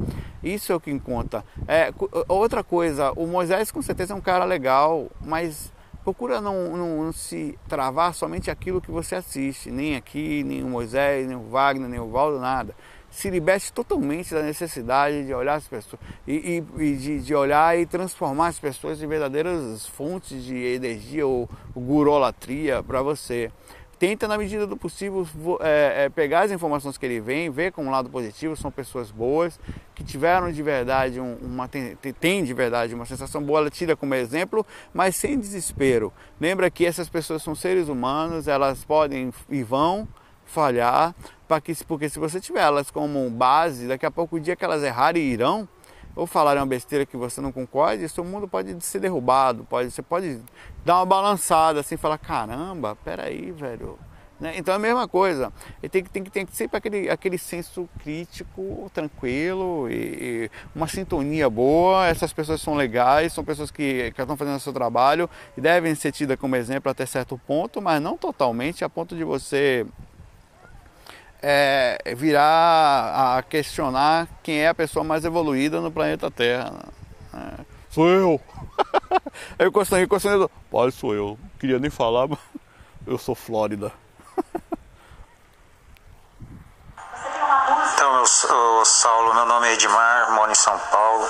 Isso 0.43 0.73
é 0.73 0.75
o 0.75 0.81
que 0.81 0.97
conta. 1.01 1.45
É, 1.67 1.93
outra 2.29 2.63
coisa, 2.63 3.13
o 3.13 3.27
Moisés 3.27 3.71
com 3.71 3.83
certeza 3.83 4.15
é 4.15 4.17
um 4.17 4.21
cara 4.21 4.45
legal, 4.45 5.11
mas 5.21 5.73
procura 6.05 6.41
não, 6.41 6.77
não, 6.77 7.05
não, 7.05 7.13
se 7.13 7.59
travar 7.67 8.15
somente 8.15 8.51
aquilo 8.51 8.81
que 8.81 8.91
você 8.91 9.15
assiste, 9.15 9.71
nem 9.71 9.97
aqui, 9.97 10.45
nem 10.45 10.63
o 10.63 10.69
Moisés, 10.69 11.27
nem 11.27 11.37
o 11.37 11.49
Wagner, 11.49 11.89
nem 11.89 11.99
o 11.99 12.11
Valdo, 12.11 12.39
nada 12.39 12.75
se 13.15 13.31
liberte 13.31 13.73
totalmente 13.73 14.35
da 14.35 14.43
necessidade 14.43 15.25
de 15.25 15.33
olhar 15.33 15.55
as 15.55 15.69
pessoas 15.69 16.03
e, 16.27 16.63
e, 16.79 16.83
e 16.83 16.97
de, 16.97 17.21
de, 17.21 17.35
olhar 17.35 17.79
e 17.79 17.87
transformar 17.87 18.49
as 18.49 18.59
pessoas 18.59 19.01
em 19.01 19.07
verdadeiras 19.07 19.87
fontes 19.87 20.43
de 20.43 20.57
energia 20.57 21.25
ou 21.25 21.49
gurolatria 21.77 22.83
para 22.83 23.03
você. 23.03 23.53
tenta 24.01 24.27
na 24.27 24.37
medida 24.37 24.67
do 24.67 24.77
possível 24.77 25.25
é, 25.61 26.07
é, 26.07 26.09
pegar 26.09 26.41
as 26.41 26.51
informações 26.51 26.99
que 26.99 27.07
ele 27.07 27.21
vem, 27.21 27.51
ver 27.51 27.71
como 27.71 27.89
lado 27.89 28.11
positivo, 28.11 28.57
são 28.57 28.69
pessoas 28.69 29.13
boas, 29.13 29.61
que 29.95 30.03
tiveram 30.03 30.51
de 30.51 30.61
verdade 30.61 31.21
um, 31.21 31.37
uma 31.37 31.69
tem 31.69 32.43
de 32.43 32.53
verdade 32.53 32.97
uma 32.97 33.07
sensação 33.07 33.41
boa, 33.41 33.61
ela 33.61 33.71
tira 33.71 33.95
como 33.95 34.13
exemplo, 34.17 34.67
mas 34.93 35.15
sem 35.15 35.39
desespero. 35.39 36.13
Lembra 36.41 36.69
que 36.69 36.85
essas 36.85 37.09
pessoas 37.09 37.45
são 37.45 37.55
seres 37.55 37.89
humanos, 37.89 38.49
elas 38.49 38.85
podem 38.85 39.33
e 39.49 39.63
vão 39.63 40.09
falhar, 40.45 41.15
para 41.47 41.61
que, 41.61 41.75
porque 41.85 42.09
se 42.09 42.19
você 42.19 42.41
tiver 42.41 42.63
elas 42.63 42.91
como 42.91 43.29
base, 43.31 43.87
daqui 43.89 44.07
a 44.07 44.11
pouco 44.11 44.37
o 44.37 44.41
dia 44.41 44.57
que 44.57 44.65
elas 44.65 44.83
errarem 44.83 45.23
irão, 45.23 45.69
ou 46.17 46.27
falarem 46.27 46.61
uma 46.61 46.67
besteira 46.67 47.05
que 47.05 47.17
você 47.17 47.41
não 47.41 47.51
concorde, 47.51 48.09
seu 48.09 48.25
mundo 48.25 48.47
pode 48.47 48.81
ser 48.85 49.01
derrubado, 49.01 49.65
pode, 49.65 49.91
você 49.91 50.03
pode 50.03 50.41
dar 50.85 50.97
uma 50.97 51.07
balançada 51.07 51.81
assim, 51.81 51.97
falar, 51.97 52.19
caramba, 52.19 52.97
peraí, 53.05 53.51
velho. 53.51 53.99
Né? 54.39 54.55
Então 54.57 54.75
é 54.75 54.77
a 54.77 54.81
mesma 54.81 55.07
coisa. 55.07 55.53
Ele 55.83 55.89
tem 55.89 56.03
que, 56.03 56.11
tem 56.11 56.25
que 56.25 56.31
ter 56.31 56.47
sempre 56.51 56.77
aquele, 56.77 57.09
aquele 57.09 57.39
senso 57.39 57.89
crítico, 58.01 58.91
tranquilo 58.93 59.89
e, 59.89 59.95
e, 59.95 60.51
uma 60.75 60.89
sintonia 60.89 61.49
boa. 61.49 62.07
Essas 62.07 62.33
pessoas 62.33 62.61
são 62.61 62.75
legais, 62.75 63.33
são 63.33 63.45
pessoas 63.45 63.71
que, 63.71 64.13
que 64.13 64.21
estão 64.21 64.37
fazendo 64.37 64.57
o 64.57 64.61
seu 64.61 64.73
trabalho 64.73 65.31
e 65.57 65.61
devem 65.61 65.95
ser 65.95 66.13
tidas 66.13 66.39
como 66.39 66.57
exemplo 66.57 66.91
até 66.91 67.07
certo 67.07 67.41
ponto, 67.47 67.81
mas 67.81 68.03
não 68.03 68.17
totalmente 68.17 68.85
a 68.85 68.89
ponto 68.89 69.17
de 69.17 69.25
você 69.25 69.87
é, 71.47 72.15
virar 72.17 73.37
a 73.37 73.43
questionar 73.43 74.27
quem 74.43 74.61
é 74.61 74.69
a 74.69 74.75
pessoa 74.75 75.05
mais 75.05 75.27
evoluída 75.27 75.79
no 75.79 75.93
planeta 75.93 76.31
Terra. 76.31 76.73
É, 77.35 77.65
sou 77.91 78.09
eu! 78.09 78.41
Aí 79.59 79.67
o 79.67 79.73
Constantino, 79.73 80.09
Constantino, 80.09 80.51
pai, 80.73 80.91
sou 80.91 81.15
eu. 81.15 81.39
Não 81.39 81.59
queria 81.59 81.79
nem 81.79 81.91
falar, 81.91 82.27
mas 82.27 82.39
eu 83.07 83.19
sou 83.19 83.35
Flórida. 83.35 83.93
Então, 87.95 88.17
eu, 88.17 88.27
sou 88.27 88.85
Saulo, 88.87 89.35
meu 89.35 89.45
nome 89.45 89.69
é 89.69 89.75
Edmar, 89.75 90.33
moro 90.33 90.51
em 90.51 90.55
São 90.55 90.79
Paulo. 90.91 91.29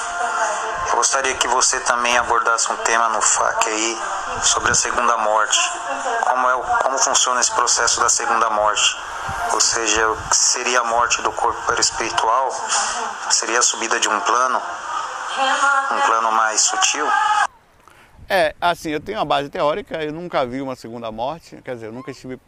Eu 0.90 0.96
gostaria 0.96 1.34
que 1.34 1.48
você 1.48 1.80
também 1.80 2.16
abordasse 2.16 2.70
um 2.72 2.76
tema 2.78 3.08
no 3.08 3.20
FAQ 3.20 3.68
aí 3.68 3.98
sobre 4.42 4.70
a 4.70 4.74
segunda 4.74 5.18
morte. 5.18 5.58
Como, 6.22 6.48
é, 6.48 6.62
como 6.84 6.98
funciona 6.98 7.40
esse 7.40 7.52
processo 7.52 8.00
da 8.00 8.08
segunda 8.08 8.48
morte? 8.50 8.96
Ou 9.52 9.60
seja, 9.60 10.02
seria 10.32 10.80
a 10.80 10.84
morte 10.84 11.22
do 11.22 11.32
corpo 11.32 11.60
perispiritual? 11.66 12.50
Seria 13.30 13.58
a 13.58 13.62
subida 13.62 13.98
de 14.00 14.08
um 14.08 14.20
plano? 14.20 14.60
Um 15.92 16.00
plano 16.06 16.32
mais 16.32 16.60
sutil? 16.60 17.06
É, 18.28 18.54
assim, 18.60 18.90
eu 18.90 19.00
tenho 19.00 19.18
uma 19.18 19.24
base 19.24 19.48
teórica, 19.48 20.02
eu 20.02 20.12
nunca 20.12 20.46
vi 20.46 20.60
uma 20.60 20.74
segunda 20.74 21.12
morte, 21.12 21.60
quer 21.62 21.74
dizer, 21.74 21.86
eu 21.86 21.92
nunca 21.92 22.10
estive. 22.10 22.34
Uh, 22.34 22.40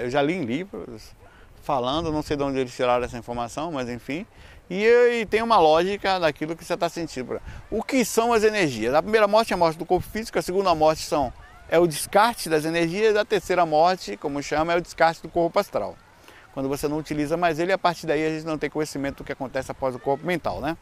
eu 0.00 0.10
já 0.10 0.22
li 0.22 0.34
em 0.34 0.44
livros 0.44 1.14
falando, 1.62 2.12
não 2.12 2.22
sei 2.22 2.36
de 2.36 2.44
onde 2.44 2.58
eles 2.58 2.74
tiraram 2.74 3.04
essa 3.04 3.18
informação, 3.18 3.72
mas 3.72 3.88
enfim. 3.88 4.24
E, 4.70 4.84
e 4.84 5.26
tem 5.26 5.42
uma 5.42 5.58
lógica 5.58 6.18
daquilo 6.20 6.56
que 6.56 6.64
você 6.64 6.74
está 6.74 6.88
sentindo. 6.88 7.40
O 7.70 7.82
que 7.82 8.04
são 8.04 8.32
as 8.32 8.44
energias? 8.44 8.94
A 8.94 9.02
primeira 9.02 9.26
morte 9.26 9.52
é 9.52 9.54
a 9.54 9.58
morte 9.58 9.76
do 9.76 9.84
corpo 9.84 10.06
físico, 10.08 10.38
a 10.38 10.42
segunda 10.42 10.74
morte 10.74 11.02
são, 11.02 11.32
é 11.68 11.78
o 11.78 11.86
descarte 11.86 12.48
das 12.48 12.64
energias, 12.64 13.16
a 13.16 13.24
terceira 13.24 13.66
morte, 13.66 14.16
como 14.16 14.42
chama, 14.42 14.72
é 14.72 14.76
o 14.76 14.80
descarte 14.80 15.22
do 15.22 15.28
corpo 15.28 15.58
astral. 15.58 15.96
Quando 16.56 16.70
você 16.70 16.88
não 16.88 16.96
utiliza 16.96 17.36
mais 17.36 17.58
ele, 17.58 17.70
a 17.70 17.76
partir 17.76 18.06
daí 18.06 18.26
a 18.26 18.30
gente 18.30 18.46
não 18.46 18.56
tem 18.56 18.70
conhecimento 18.70 19.18
do 19.18 19.24
que 19.24 19.30
acontece 19.30 19.70
após 19.70 19.94
o 19.94 19.98
corpo 19.98 20.26
mental, 20.26 20.58
né? 20.58 20.74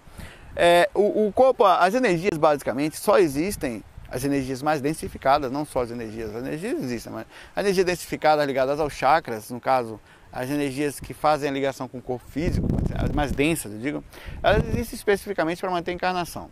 É, 0.54 0.88
o, 0.94 1.26
o 1.26 1.32
corpo, 1.32 1.64
as 1.64 1.94
energias 1.94 2.38
basicamente 2.38 2.96
só 2.96 3.18
existem 3.18 3.82
as 4.08 4.22
energias 4.22 4.62
mais 4.62 4.80
densificadas, 4.80 5.50
não 5.50 5.64
só 5.64 5.82
as 5.82 5.90
energias, 5.90 6.30
as 6.32 6.44
energias 6.44 6.80
existem, 6.80 7.12
mas 7.12 7.26
as 7.56 7.64
energias 7.64 7.86
densificadas 7.86 8.46
ligadas 8.46 8.78
aos 8.78 8.92
chakras, 8.92 9.50
no 9.50 9.60
caso, 9.60 9.98
as 10.30 10.48
energias 10.48 11.00
que 11.00 11.12
fazem 11.12 11.50
a 11.50 11.52
ligação 11.52 11.88
com 11.88 11.98
o 11.98 12.02
corpo 12.02 12.24
físico, 12.30 12.68
as 12.96 13.10
mais 13.10 13.32
densas, 13.32 13.72
eu 13.72 13.80
digo, 13.80 14.04
elas 14.44 14.64
existem 14.68 14.94
especificamente 14.94 15.60
para 15.60 15.72
manter 15.72 15.90
a 15.90 15.94
encarnação. 15.94 16.50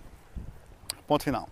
Ponto 1.06 1.22
final. 1.22 1.48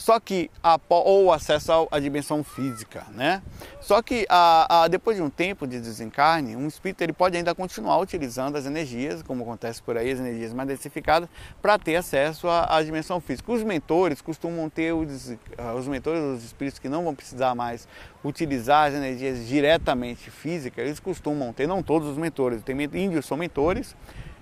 Só 0.00 0.18
que 0.18 0.50
a, 0.62 0.80
ou 0.88 1.30
acesso 1.30 1.86
à 1.90 2.00
dimensão 2.00 2.42
física, 2.42 3.04
né? 3.12 3.42
Só 3.82 4.00
que 4.00 4.24
a, 4.30 4.84
a, 4.84 4.88
depois 4.88 5.18
de 5.18 5.22
um 5.22 5.28
tempo 5.28 5.66
de 5.66 5.78
desencarne, 5.78 6.56
um 6.56 6.66
espírito 6.66 7.02
ele 7.02 7.12
pode 7.12 7.36
ainda 7.36 7.54
continuar 7.54 7.98
utilizando 7.98 8.56
as 8.56 8.64
energias, 8.64 9.22
como 9.22 9.42
acontece 9.42 9.82
por 9.82 9.98
aí, 9.98 10.10
as 10.10 10.18
energias 10.18 10.54
mais 10.54 10.66
densificadas, 10.66 11.28
para 11.60 11.78
ter 11.78 11.96
acesso 11.96 12.48
à, 12.48 12.78
à, 12.78 12.82
dimensão 12.82 13.20
física. 13.20 13.52
Os 13.52 13.62
mentores 13.62 14.22
costumam 14.22 14.70
ter 14.70 14.94
os, 14.94 15.36
os 15.76 15.86
mentores, 15.86 16.22
os 16.22 16.44
espíritos 16.44 16.78
que 16.78 16.88
não 16.88 17.04
vão 17.04 17.14
precisar 17.14 17.54
mais 17.54 17.86
utilizar 18.24 18.88
as 18.88 18.94
energias 18.94 19.46
diretamente 19.46 20.30
físicas, 20.30 20.82
eles 20.82 20.98
costumam 20.98 21.52
ter, 21.52 21.68
não 21.68 21.82
todos 21.82 22.08
os 22.08 22.16
mentores, 22.16 22.62
tem 22.62 22.74
índios 22.94 23.26
são 23.26 23.36
mentores 23.36 23.94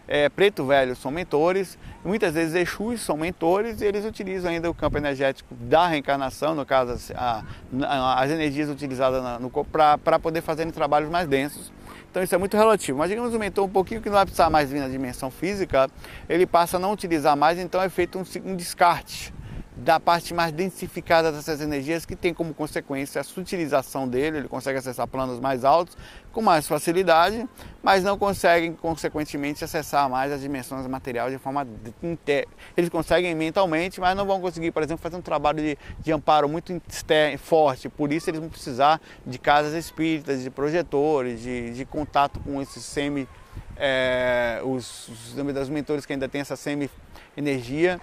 é, 0.08 0.28
preto 0.30 0.64
velho 0.64 0.96
são 0.96 1.10
mentores, 1.10 1.78
muitas 2.02 2.32
vezes 2.32 2.54
Exus 2.54 3.02
são 3.02 3.16
mentores 3.16 3.82
e 3.82 3.84
eles 3.84 4.06
utilizam 4.06 4.50
ainda 4.50 4.70
o 4.70 4.74
campo 4.74 4.96
energético 4.96 5.54
da 5.54 5.86
reencarnação, 5.86 6.54
no 6.54 6.64
caso 6.64 7.12
a, 7.14 7.44
a, 7.82 8.22
as 8.22 8.30
energias 8.30 8.70
utilizadas 8.70 9.22
na, 9.22 9.38
no 9.38 9.50
para 9.50 10.18
poder 10.18 10.40
fazer 10.40 10.70
trabalhos 10.72 11.10
mais 11.10 11.28
densos. 11.28 11.70
Então 12.10 12.22
isso 12.22 12.34
é 12.34 12.38
muito 12.38 12.56
relativo. 12.56 12.98
Mas 12.98 13.10
digamos 13.10 13.34
o 13.34 13.38
mentor 13.38 13.66
um 13.66 13.68
pouquinho 13.68 14.00
que 14.00 14.08
não 14.08 14.16
vai 14.16 14.24
precisar 14.24 14.48
mais 14.48 14.70
vir 14.70 14.80
na 14.80 14.88
dimensão 14.88 15.30
física, 15.30 15.90
ele 16.28 16.46
passa 16.46 16.78
a 16.78 16.80
não 16.80 16.92
utilizar 16.92 17.36
mais, 17.36 17.58
então 17.58 17.82
é 17.82 17.88
feito 17.90 18.18
um, 18.18 18.50
um 18.50 18.56
descarte 18.56 19.32
da 19.78 20.00
parte 20.00 20.34
mais 20.34 20.52
densificada 20.52 21.30
dessas 21.30 21.60
energias, 21.60 22.04
que 22.04 22.16
tem 22.16 22.34
como 22.34 22.52
consequência 22.52 23.20
a 23.20 23.24
sutilização 23.24 24.08
dele, 24.08 24.38
ele 24.38 24.48
consegue 24.48 24.78
acessar 24.78 25.06
planos 25.06 25.38
mais 25.38 25.64
altos 25.64 25.96
com 26.32 26.42
mais 26.42 26.66
facilidade, 26.66 27.48
mas 27.82 28.02
não 28.02 28.18
conseguem, 28.18 28.74
consequentemente, 28.74 29.64
acessar 29.64 30.10
mais 30.10 30.32
as 30.32 30.40
dimensões 30.40 30.86
materiais 30.86 31.32
de 31.32 31.38
forma. 31.38 31.66
Eles 32.76 32.90
conseguem 32.90 33.34
mentalmente, 33.34 34.00
mas 34.00 34.16
não 34.16 34.26
vão 34.26 34.40
conseguir, 34.40 34.72
por 34.72 34.82
exemplo, 34.82 35.02
fazer 35.02 35.16
um 35.16 35.22
trabalho 35.22 35.58
de, 35.58 35.78
de 36.00 36.12
amparo 36.12 36.48
muito 36.48 36.72
forte, 37.38 37.88
por 37.88 38.12
isso 38.12 38.28
eles 38.28 38.40
vão 38.40 38.48
precisar 38.48 39.00
de 39.24 39.38
casas 39.38 39.74
espíritas, 39.74 40.42
de 40.42 40.50
projetores, 40.50 41.40
de, 41.40 41.72
de 41.72 41.84
contato 41.84 42.40
com 42.40 42.60
esses 42.60 42.84
semi... 42.84 43.28
É, 43.80 44.60
os, 44.64 45.08
os 45.08 45.68
mentores 45.68 46.04
que 46.04 46.12
ainda 46.12 46.28
têm 46.28 46.40
essa 46.40 46.56
semi-energia 46.56 48.00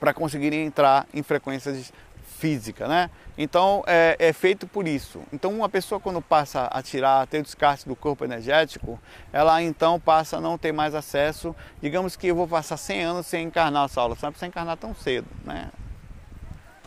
para 0.00 0.14
conseguirem 0.14 0.64
entrar 0.64 1.06
em 1.14 1.22
frequências 1.22 1.92
física, 2.40 2.88
né? 2.88 3.10
Então 3.36 3.84
é, 3.86 4.16
é, 4.18 4.32
feito 4.32 4.66
por 4.66 4.88
isso. 4.88 5.20
Então 5.30 5.52
uma 5.52 5.68
pessoa 5.68 6.00
quando 6.00 6.22
passa 6.22 6.64
a 6.72 6.82
tirar, 6.82 7.20
a 7.20 7.26
ter 7.26 7.38
o 7.38 7.42
descarte 7.42 7.86
do 7.86 7.94
corpo 7.94 8.24
energético, 8.24 8.98
ela 9.30 9.62
então 9.62 10.00
passa 10.00 10.38
a 10.38 10.40
não 10.40 10.56
ter 10.56 10.72
mais 10.72 10.94
acesso. 10.94 11.54
Digamos 11.82 12.16
que 12.16 12.28
eu 12.28 12.34
vou 12.34 12.48
passar 12.48 12.78
100 12.78 13.02
anos 13.02 13.26
sem 13.26 13.46
encarnar 13.46 13.84
essa 13.84 14.00
aula, 14.00 14.16
não 14.22 14.32
é 14.40 14.46
encarnar 14.46 14.76
tão 14.78 14.94
cedo, 14.94 15.28
né? 15.44 15.70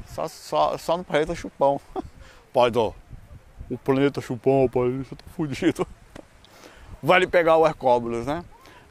Só, 0.08 0.28
só, 0.28 0.78
só 0.78 0.98
no 0.98 1.04
planeta 1.04 1.36
chupão. 1.36 1.80
Pai, 2.52 2.72
ó, 2.76 2.92
o 3.70 3.78
planeta 3.78 4.22
chupão, 4.22 4.70
pai, 4.70 4.84
eu 4.84 5.06
tô 5.06 5.26
fudido. 5.36 5.88
Vale 7.02 7.26
pegar 7.26 7.58
o 7.58 7.66
Hercóbulos, 7.66 8.28
né? 8.28 8.44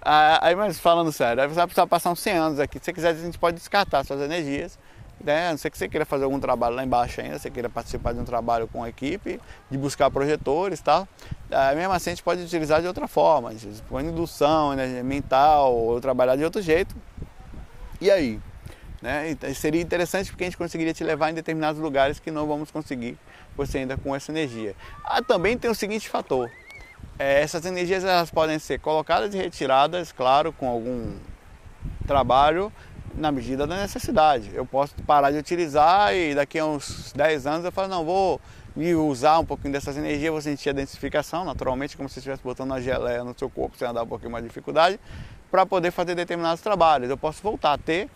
Aí, 0.04 0.54
mas 0.56 0.80
falando 0.80 1.12
sério, 1.12 1.42
você 1.48 1.54
vai 1.54 1.66
precisar 1.66 1.86
passar 1.86 2.10
uns 2.10 2.20
100 2.20 2.32
anos 2.34 2.60
aqui. 2.60 2.78
Se 2.78 2.86
você 2.86 2.92
quiser, 2.92 3.10
a 3.10 3.14
gente 3.14 3.38
pode 3.38 3.56
descartar 3.56 4.04
suas 4.04 4.20
energias. 4.20 4.78
Né? 5.22 5.48
A 5.48 5.50
não 5.52 5.58
ser 5.58 5.70
que 5.70 5.78
você 5.78 5.88
queira 5.88 6.04
fazer 6.04 6.24
algum 6.24 6.40
trabalho 6.40 6.74
lá 6.74 6.84
embaixo 6.84 7.20
ainda, 7.20 7.38
você 7.38 7.48
queira 7.48 7.68
participar 7.68 8.12
de 8.12 8.18
um 8.18 8.24
trabalho 8.24 8.66
com 8.66 8.82
a 8.82 8.88
equipe, 8.88 9.40
de 9.70 9.78
buscar 9.78 10.10
projetores 10.10 10.80
e 10.80 10.82
tal. 10.82 11.06
Aí, 11.48 11.76
mesmo 11.76 11.92
assim, 11.92 12.10
a 12.10 12.14
gente 12.14 12.24
pode 12.24 12.42
utilizar 12.42 12.80
de 12.80 12.88
outra 12.88 13.06
forma, 13.06 13.52
com 13.88 14.00
indução 14.00 14.72
energia 14.72 15.04
mental, 15.04 15.72
ou 15.72 16.00
trabalhar 16.00 16.34
de 16.34 16.42
outro 16.42 16.60
jeito. 16.60 16.96
E 18.00 18.10
aí? 18.10 18.40
Né? 19.00 19.36
Seria 19.54 19.80
interessante 19.80 20.30
porque 20.30 20.42
a 20.42 20.46
gente 20.46 20.56
conseguiria 20.56 20.92
te 20.92 21.04
levar 21.04 21.30
em 21.30 21.34
determinados 21.34 21.80
lugares 21.80 22.18
que 22.18 22.30
não 22.32 22.46
vamos 22.48 22.72
conseguir 22.72 23.16
você 23.56 23.78
ainda 23.78 23.96
com 23.96 24.16
essa 24.16 24.32
energia. 24.32 24.74
Ah, 25.04 25.22
também 25.22 25.56
tem 25.56 25.70
o 25.70 25.74
seguinte 25.74 26.08
fator, 26.08 26.50
é, 27.22 27.40
essas 27.40 27.64
energias 27.64 28.02
elas 28.02 28.32
podem 28.32 28.58
ser 28.58 28.80
colocadas 28.80 29.32
e 29.32 29.38
retiradas, 29.38 30.10
claro, 30.10 30.52
com 30.52 30.68
algum 30.68 31.14
trabalho 32.04 32.72
na 33.14 33.30
medida 33.30 33.64
da 33.64 33.76
necessidade. 33.76 34.50
Eu 34.52 34.66
posso 34.66 34.94
parar 35.06 35.30
de 35.30 35.38
utilizar 35.38 36.12
e 36.16 36.34
daqui 36.34 36.58
a 36.58 36.66
uns 36.66 37.12
10 37.14 37.46
anos 37.46 37.64
eu 37.64 37.70
falo, 37.70 37.86
não, 37.86 38.04
vou 38.04 38.40
me 38.74 38.92
usar 38.96 39.38
um 39.38 39.44
pouquinho 39.44 39.72
dessas 39.72 39.96
energias, 39.96 40.32
vou 40.32 40.40
sentir 40.40 40.70
a 40.70 40.72
densificação, 40.72 41.44
naturalmente, 41.44 41.96
como 41.96 42.08
se 42.08 42.18
estivesse 42.18 42.42
botando 42.42 42.70
uma 42.70 42.80
geleia 42.80 43.22
no 43.22 43.38
seu 43.38 43.48
corpo, 43.48 43.76
sem 43.76 43.92
dar 43.92 44.02
um 44.02 44.06
pouquinho 44.06 44.32
mais 44.32 44.42
de 44.42 44.48
dificuldade, 44.48 44.98
para 45.48 45.64
poder 45.64 45.92
fazer 45.92 46.16
determinados 46.16 46.60
trabalhos. 46.60 47.08
Eu 47.08 47.16
posso 47.16 47.40
voltar 47.40 47.74
a 47.74 47.78
ter 47.78 48.10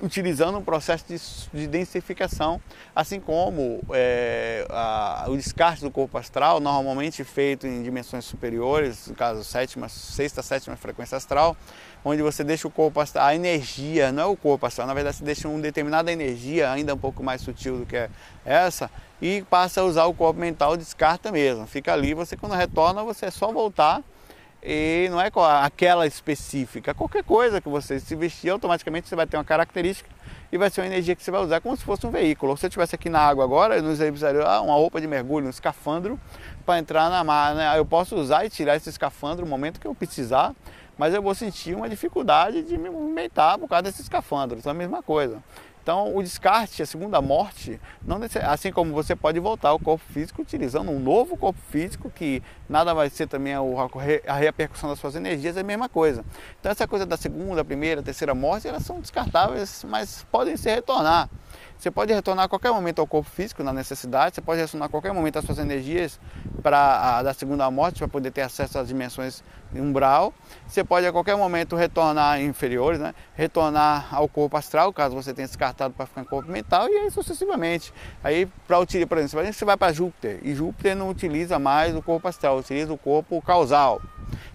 utilizando 0.00 0.58
um 0.58 0.62
processo 0.62 1.04
de, 1.08 1.18
de 1.60 1.66
densificação, 1.66 2.60
assim 2.94 3.18
como 3.18 3.80
é, 3.90 4.66
a, 4.70 5.26
o 5.28 5.36
descarte 5.36 5.82
do 5.82 5.90
corpo 5.90 6.16
astral, 6.16 6.60
normalmente 6.60 7.24
feito 7.24 7.66
em 7.66 7.82
dimensões 7.82 8.24
superiores, 8.24 9.08
no 9.08 9.14
caso 9.14 9.42
sétima, 9.42 9.88
sexta, 9.88 10.42
sétima 10.42 10.76
frequência 10.76 11.16
astral, 11.16 11.56
onde 12.04 12.22
você 12.22 12.44
deixa 12.44 12.68
o 12.68 12.70
corpo 12.70 13.00
astral, 13.00 13.26
a 13.26 13.34
energia, 13.34 14.12
não 14.12 14.22
é 14.22 14.26
o 14.26 14.36
corpo 14.36 14.66
astral, 14.66 14.86
na 14.86 14.94
verdade 14.94 15.16
você 15.16 15.24
deixa 15.24 15.48
uma 15.48 15.60
determinada 15.60 16.12
energia 16.12 16.70
ainda 16.70 16.94
um 16.94 16.98
pouco 16.98 17.22
mais 17.22 17.40
sutil 17.40 17.78
do 17.78 17.86
que 17.86 18.08
essa 18.44 18.90
e 19.20 19.42
passa 19.50 19.80
a 19.80 19.84
usar 19.84 20.04
o 20.04 20.14
corpo 20.14 20.38
mental, 20.38 20.76
descarta 20.76 21.32
mesmo, 21.32 21.66
fica 21.66 21.92
ali, 21.92 22.14
você 22.14 22.36
quando 22.36 22.52
retorna 22.52 23.02
você 23.02 23.26
é 23.26 23.30
só 23.30 23.50
voltar 23.50 24.02
e 24.62 25.08
não 25.10 25.20
é 25.20 25.30
aquela 25.62 26.06
específica, 26.06 26.92
qualquer 26.92 27.22
coisa 27.22 27.60
que 27.60 27.68
você 27.68 28.00
se 28.00 28.16
vestir, 28.16 28.50
automaticamente 28.50 29.08
você 29.08 29.14
vai 29.14 29.26
ter 29.26 29.36
uma 29.36 29.44
característica 29.44 30.10
e 30.50 30.58
vai 30.58 30.68
ser 30.68 30.80
uma 30.80 30.88
energia 30.88 31.14
que 31.14 31.22
você 31.22 31.30
vai 31.30 31.42
usar 31.42 31.60
como 31.60 31.76
se 31.76 31.84
fosse 31.84 32.06
um 32.06 32.10
veículo. 32.10 32.56
Se 32.56 32.66
eu 32.66 32.68
estivesse 32.68 32.94
aqui 32.94 33.08
na 33.08 33.20
água 33.20 33.44
agora, 33.44 33.76
eu 33.76 33.82
não 33.82 33.94
precisaria 33.94 34.42
ah, 34.42 34.60
uma 34.60 34.74
roupa 34.74 35.00
de 35.00 35.06
mergulho, 35.06 35.46
um 35.46 35.50
escafandro 35.50 36.18
para 36.66 36.78
entrar 36.78 37.08
na 37.08 37.22
mar. 37.22 37.54
Né? 37.54 37.78
Eu 37.78 37.84
posso 37.84 38.16
usar 38.16 38.44
e 38.44 38.50
tirar 38.50 38.74
esse 38.76 38.88
escafandro 38.88 39.44
no 39.44 39.50
momento 39.50 39.78
que 39.78 39.86
eu 39.86 39.94
precisar, 39.94 40.54
mas 40.96 41.14
eu 41.14 41.22
vou 41.22 41.34
sentir 41.34 41.76
uma 41.76 41.88
dificuldade 41.88 42.62
de 42.62 42.76
me 42.76 42.90
movimentar 42.90 43.58
por 43.58 43.68
causa 43.68 43.82
desse 43.84 44.02
escafandro. 44.02 44.58
Isso 44.58 44.68
é 44.68 44.72
a 44.72 44.74
mesma 44.74 45.02
coisa. 45.02 45.42
Então, 45.88 46.14
o 46.14 46.22
descarte, 46.22 46.82
a 46.82 46.86
segunda 46.86 47.18
morte, 47.22 47.80
não 48.06 48.20
assim 48.46 48.70
como 48.70 48.92
você 48.92 49.16
pode 49.16 49.40
voltar 49.40 49.70
ao 49.70 49.78
corpo 49.78 50.04
físico 50.12 50.42
utilizando 50.42 50.90
um 50.90 51.00
novo 51.00 51.34
corpo 51.34 51.58
físico, 51.70 52.10
que 52.14 52.42
nada 52.68 52.92
vai 52.92 53.08
ser 53.08 53.26
também 53.26 53.54
a 53.54 54.34
repercussão 54.34 54.90
das 54.90 54.98
suas 54.98 55.16
energias, 55.16 55.56
é 55.56 55.60
a 55.60 55.64
mesma 55.64 55.88
coisa. 55.88 56.22
Então, 56.60 56.70
essa 56.70 56.86
coisa 56.86 57.06
da 57.06 57.16
segunda, 57.16 57.64
primeira, 57.64 58.02
terceira 58.02 58.34
morte, 58.34 58.68
elas 58.68 58.82
são 58.82 59.00
descartáveis, 59.00 59.82
mas 59.88 60.26
podem 60.30 60.58
se 60.58 60.68
retornar. 60.68 61.30
Você 61.78 61.92
pode 61.92 62.12
retornar 62.12 62.46
a 62.46 62.48
qualquer 62.48 62.72
momento 62.72 62.98
ao 62.98 63.06
corpo 63.06 63.30
físico, 63.30 63.62
na 63.62 63.72
necessidade, 63.72 64.34
você 64.34 64.40
pode 64.40 64.60
retornar 64.60 64.86
a 64.86 64.90
qualquer 64.90 65.12
momento 65.12 65.38
as 65.38 65.44
suas 65.44 65.58
energias 65.58 66.18
para 66.60 67.22
da 67.22 67.32
segunda 67.32 67.70
morte, 67.70 68.00
para 68.00 68.08
poder 68.08 68.32
ter 68.32 68.40
acesso 68.40 68.80
às 68.80 68.88
dimensões 68.88 69.44
umbral. 69.72 70.34
Você 70.66 70.82
pode 70.82 71.06
a 71.06 71.12
qualquer 71.12 71.36
momento 71.36 71.76
retornar 71.76 72.42
inferiores, 72.42 72.98
né? 72.98 73.14
retornar 73.32 74.08
ao 74.12 74.28
corpo 74.28 74.56
astral, 74.56 74.92
caso 74.92 75.14
você 75.14 75.32
tenha 75.32 75.46
descartado 75.46 75.94
para 75.94 76.04
ficar 76.06 76.22
em 76.22 76.24
corpo 76.24 76.50
mental, 76.50 76.88
e 76.88 76.96
aí 76.96 77.10
sucessivamente. 77.12 77.94
Aí, 78.24 78.46
para 78.66 78.80
utilizar, 78.80 79.08
por 79.08 79.18
exemplo, 79.18 79.52
você 79.52 79.64
vai 79.64 79.76
para 79.76 79.92
Júpiter, 79.92 80.40
e 80.42 80.56
Júpiter 80.56 80.96
não 80.96 81.08
utiliza 81.08 81.60
mais 81.60 81.94
o 81.94 82.02
corpo 82.02 82.26
astral, 82.26 82.58
utiliza 82.58 82.92
o 82.92 82.98
corpo 82.98 83.40
causal. 83.40 84.02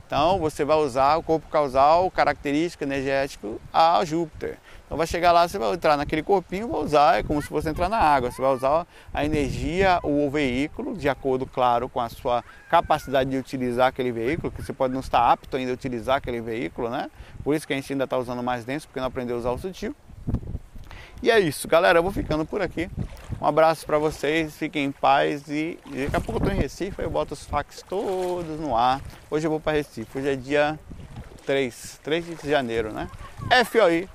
Então, 0.05 0.39
você 0.39 0.65
vai 0.65 0.77
usar 0.77 1.15
o 1.15 1.23
corpo 1.23 1.47
causal, 1.49 2.11
característico 2.11 2.83
energético 2.83 3.61
a 3.71 4.03
Júpiter. 4.03 4.59
Então 4.93 4.99
vai 4.99 5.07
chegar 5.07 5.31
lá, 5.31 5.47
você 5.47 5.57
vai 5.57 5.73
entrar 5.73 5.97
naquele 5.97 6.21
corpinho, 6.21 6.67
vai 6.67 6.81
usar, 6.81 7.17
é 7.17 7.23
como 7.23 7.41
se 7.41 7.47
fosse 7.47 7.67
entrar 7.67 7.89
na 7.89 7.97
água. 7.97 8.29
Você 8.29 8.39
vai 8.39 8.53
usar 8.53 8.85
a 9.11 9.25
energia, 9.25 9.99
o 10.03 10.29
veículo, 10.29 10.95
de 10.95 11.09
acordo, 11.09 11.47
claro, 11.47 11.89
com 11.89 11.99
a 11.99 12.07
sua 12.09 12.43
capacidade 12.69 13.27
de 13.27 13.35
utilizar 13.35 13.87
aquele 13.87 14.11
veículo, 14.11 14.51
que 14.51 14.61
você 14.61 14.71
pode 14.71 14.93
não 14.93 14.99
estar 14.99 15.31
apto 15.31 15.57
ainda 15.57 15.71
a 15.71 15.73
utilizar 15.73 16.17
aquele 16.17 16.41
veículo, 16.41 16.91
né? 16.91 17.09
Por 17.43 17.55
isso 17.55 17.65
que 17.65 17.73
a 17.73 17.75
gente 17.75 17.91
ainda 17.91 18.03
está 18.03 18.19
usando 18.19 18.43
mais 18.43 18.65
denso, 18.65 18.85
porque 18.87 18.99
não 18.99 19.07
aprendeu 19.07 19.35
a 19.35 19.39
usar 19.39 19.49
o 19.49 19.57
sutil. 19.57 19.95
E 21.23 21.31
é 21.31 21.39
isso, 21.39 21.67
galera. 21.67 21.97
Eu 21.97 22.03
vou 22.03 22.11
ficando 22.11 22.45
por 22.45 22.61
aqui. 22.61 22.87
Um 23.41 23.47
abraço 23.47 23.87
para 23.87 23.97
vocês, 23.97 24.55
fiquem 24.55 24.85
em 24.85 24.91
paz 24.91 25.47
e 25.47 25.79
daqui 25.87 26.15
a 26.17 26.21
pouco 26.21 26.39
eu 26.39 26.51
tô 26.51 26.55
em 26.55 26.59
Recife, 26.59 27.01
eu 27.01 27.09
boto 27.09 27.33
os 27.33 27.43
fax 27.43 27.81
todos 27.89 28.59
no 28.59 28.77
ar. 28.77 29.01
Hoje 29.31 29.47
eu 29.47 29.49
vou 29.49 29.59
para 29.59 29.75
Recife, 29.75 30.19
hoje 30.19 30.29
é 30.29 30.35
dia 30.35 30.79
3, 31.47 31.99
3 32.03 32.25
de 32.43 32.47
janeiro, 32.47 32.93
né? 32.93 33.09
FOI 33.65 34.07